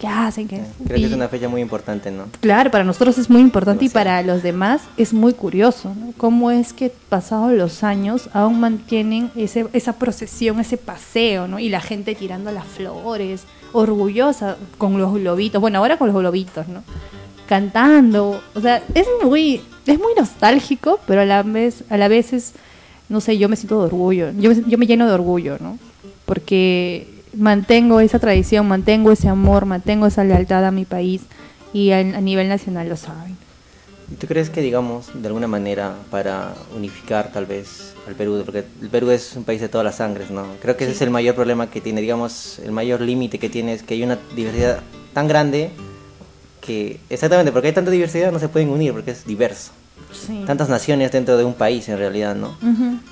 [0.00, 0.46] ¿Qué hacen?
[0.46, 2.26] Creo que es una fecha muy importante, ¿no?
[2.40, 6.12] Claro, para nosotros es muy importante y para los demás es muy curioso, ¿no?
[6.16, 11.58] Cómo es que pasados los años aún mantienen ese, esa procesión, ese paseo, ¿no?
[11.58, 13.42] Y la gente tirando las flores,
[13.72, 16.84] orgullosa con los globitos, bueno, ahora con los globitos, ¿no?
[17.48, 22.32] Cantando, o sea, es muy, es muy nostálgico, pero a la vez, a la vez
[22.34, 22.52] es,
[23.08, 25.78] no sé, yo me siento de orgullo, yo, me- yo me lleno de orgullo, ¿no?
[26.26, 27.08] Porque
[27.38, 31.22] mantengo esa tradición, mantengo ese amor, mantengo esa lealtad a mi país
[31.72, 33.36] y a, a nivel nacional lo saben.
[34.10, 38.64] ¿Y tú crees que, digamos, de alguna manera para unificar tal vez al Perú, porque
[38.80, 40.46] el Perú es un país de todas las sangres, ¿no?
[40.62, 43.74] Creo que ese es el mayor problema que tiene, digamos, el mayor límite que tiene
[43.74, 44.80] es que hay una diversidad
[45.12, 45.70] tan grande
[46.62, 49.72] que, exactamente, porque hay tanta diversidad no se pueden unir porque es diverso.
[50.12, 50.42] Sí.
[50.46, 52.56] Tantas naciones dentro de un país en realidad, ¿no?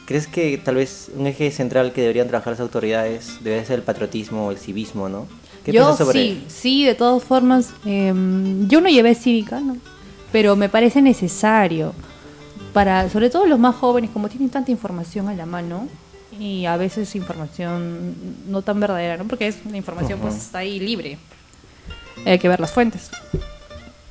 [0.07, 3.83] ¿Crees que tal vez un eje central que deberían trabajar las autoridades debe ser el
[3.83, 5.27] patriotismo o el civismo, ¿no?
[5.65, 9.77] ¿Qué Yo piensas sobre sí, sí, de todas formas, em, yo no llevé cívica, ¿no?
[10.33, 11.95] pero me parece necesario
[12.73, 15.89] para, sobre todo los más jóvenes, como tienen tanta información a la mano
[16.39, 18.15] y a veces información
[18.49, 19.25] no tan verdadera, ¿no?
[19.25, 21.19] Porque es la información pues está ahí libre.
[22.27, 23.11] Hay que ver las fuentes.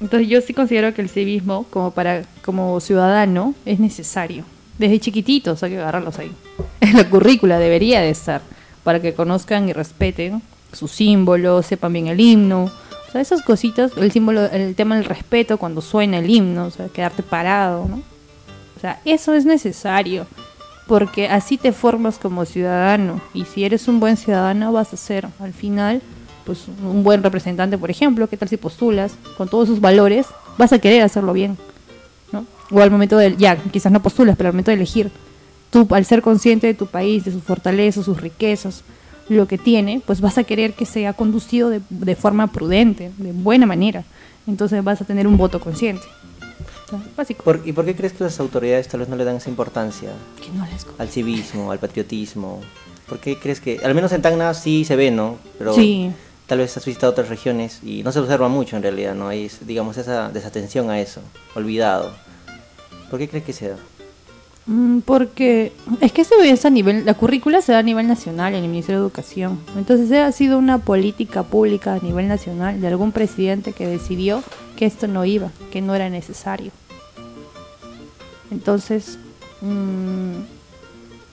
[0.02, 4.46] Entonces yo sí considero que el civismo como para como ciudadano es necesario.
[4.78, 6.32] Desde chiquititos hay que agarrarlos ahí.
[6.80, 8.42] En la currícula debería de estar
[8.84, 12.66] para que conozcan y respeten sus símbolos, sepan bien el himno.
[12.66, 16.72] O sea, esas cositas, el símbolo, el tema del respeto cuando suena el himno, o
[16.72, 18.04] sea, quedarte parado, ¿no?
[18.78, 20.28] O sea, eso es necesario,
[20.86, 23.22] porque así te formas como ciudadano.
[23.34, 26.02] Y si eres un buen ciudadano, vas a ser al final
[26.46, 28.28] pues un buen representante, por ejemplo.
[28.28, 30.28] ¿Qué tal si postulas con todos sus valores?
[30.60, 31.58] Vas a querer hacerlo bien,
[32.36, 32.46] ¿no?
[32.72, 35.12] O al momento del, ya, quizás no postulas, pero al momento de elegir,
[35.72, 38.82] tú al ser consciente de tu país, de sus fortalezas, sus riquezas,
[39.30, 43.32] lo que tiene, pues vas a querer que sea conducido de, de forma prudente, de
[43.32, 44.04] buena manera.
[44.48, 46.04] Entonces vas a tener un voto consciente.
[47.18, 47.44] Básico.
[47.44, 50.12] ¿Por- ¿Y por qué crees que las autoridades tal vez no le dan esa importancia
[50.42, 52.62] Que no les al civismo, al patriotismo?
[53.10, 55.38] ¿Por qué crees que, al menos en Tacna sí se ve, ¿no?
[55.58, 56.12] Pero Sí.
[56.46, 59.28] tal vez has visitado otras regiones y no se observa mucho en realidad, ¿no?
[59.28, 61.22] Hay, digamos, esa desatención a eso,
[61.56, 62.14] olvidado.
[63.10, 63.78] ¿Por qué crees que se da?
[64.68, 68.56] Mm, Porque es que se ve a nivel, la currícula se da a nivel nacional
[68.56, 69.60] en el Ministerio de Educación.
[69.78, 74.44] Entonces ha sido una política pública a nivel nacional de algún presidente que decidió
[74.76, 76.72] que esto no iba, que no era necesario.
[78.52, 79.20] Entonces,
[79.62, 80.36] mm,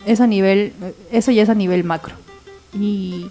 [0.06, 0.72] es a nivel,
[1.10, 2.14] eso ya es a nivel macro.
[2.78, 3.28] Y,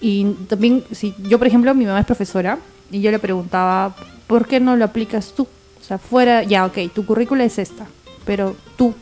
[0.00, 2.58] y también, si yo por ejemplo, mi mamá es profesora
[2.90, 3.94] y yo le preguntaba,
[4.26, 5.46] ¿por qué no lo aplicas tú?
[5.84, 7.86] O sea, fuera, ya, ok, tu currícula es esta,
[8.24, 8.94] pero tú,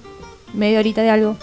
[0.53, 1.37] media horita de algo.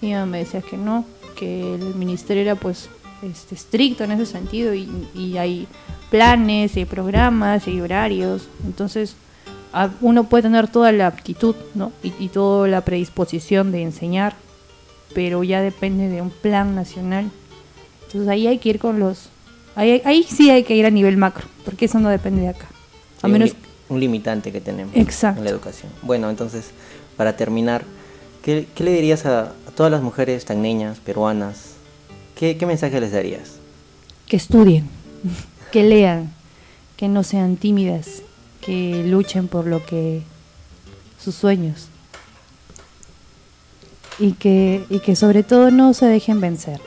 [0.00, 1.04] Y me decía que no,
[1.36, 2.88] que el ministerio era pues
[3.22, 5.68] este, estricto en ese sentido y, y hay
[6.08, 8.48] planes, y hay programas, y hay horarios.
[8.64, 9.16] Entonces,
[10.00, 11.92] uno puede tener toda la aptitud, ¿no?
[12.02, 14.34] Y, y toda la predisposición de enseñar,
[15.12, 17.30] pero ya depende de un plan nacional.
[18.06, 19.28] Entonces ahí hay que ir con los...
[19.76, 22.66] Ahí, ahí sí hay que ir a nivel macro, porque eso no depende de acá.
[23.20, 23.54] A menos...
[23.90, 25.40] un, limitante que tenemos Exacto.
[25.40, 25.92] en la educación.
[26.02, 26.70] Bueno, entonces,
[27.16, 27.84] para terminar,
[28.42, 31.74] ¿qué, qué le dirías a, a todas las mujeres tan niñas, peruanas?
[32.34, 33.60] ¿Qué, qué mensaje les darías?
[34.30, 34.88] que estudien,
[35.72, 36.32] que lean,
[36.96, 38.22] que no sean tímidas,
[38.60, 40.22] que luchen por lo que
[41.18, 41.88] sus sueños
[44.20, 46.80] y que y que sobre todo no se dejen vencer.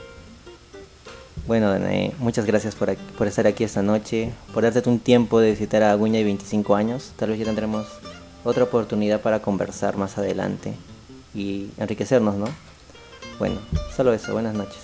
[1.45, 5.39] Bueno, Danae, muchas gracias por, ac- por estar aquí esta noche, por darte un tiempo
[5.41, 7.11] de visitar a Aguña y 25 años.
[7.17, 7.85] Tal vez ya tendremos
[8.45, 10.73] otra oportunidad para conversar más adelante
[11.35, 12.45] y enriquecernos, ¿no?
[13.39, 13.57] Bueno,
[13.95, 14.31] solo eso.
[14.31, 14.82] Buenas noches.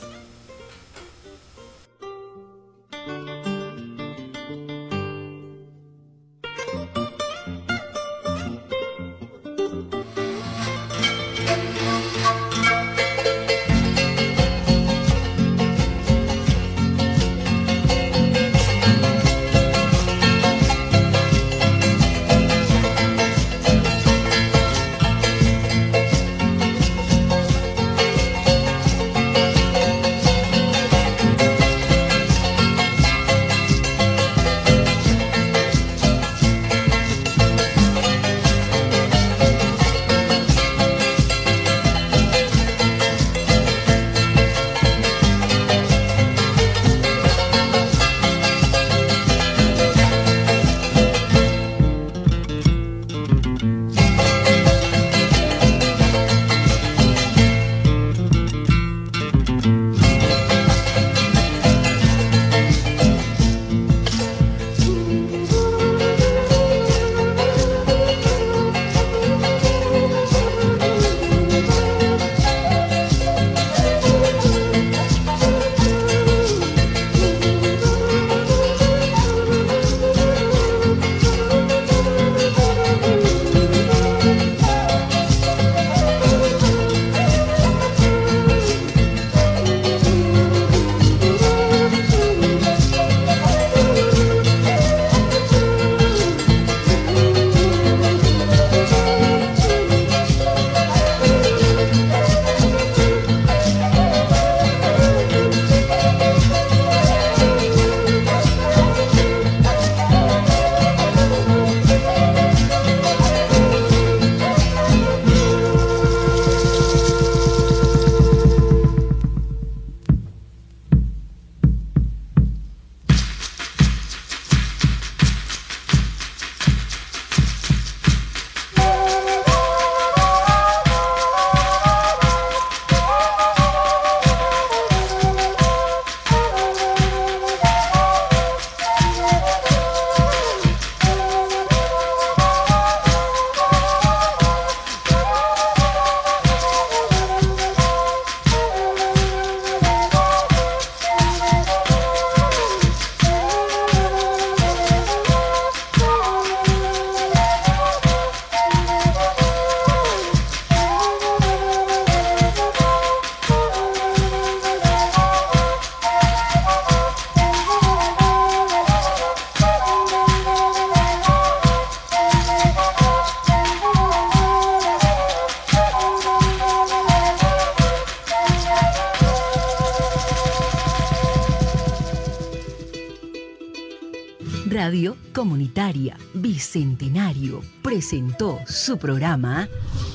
[186.72, 189.68] Bicentenario presentó su programa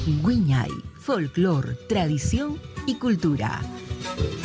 [0.07, 3.61] Guiñay, Folclor, Tradición y Cultura.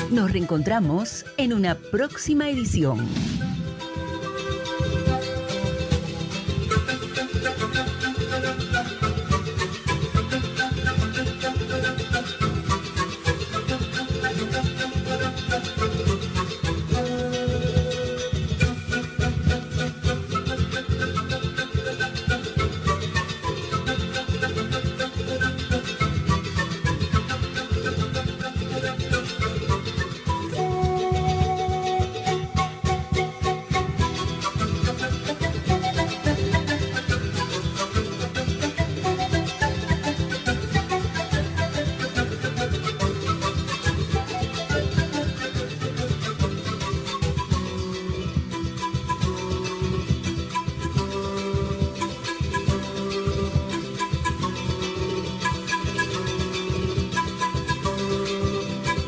[0.09, 3.07] Nos reencontramos en una próxima edición.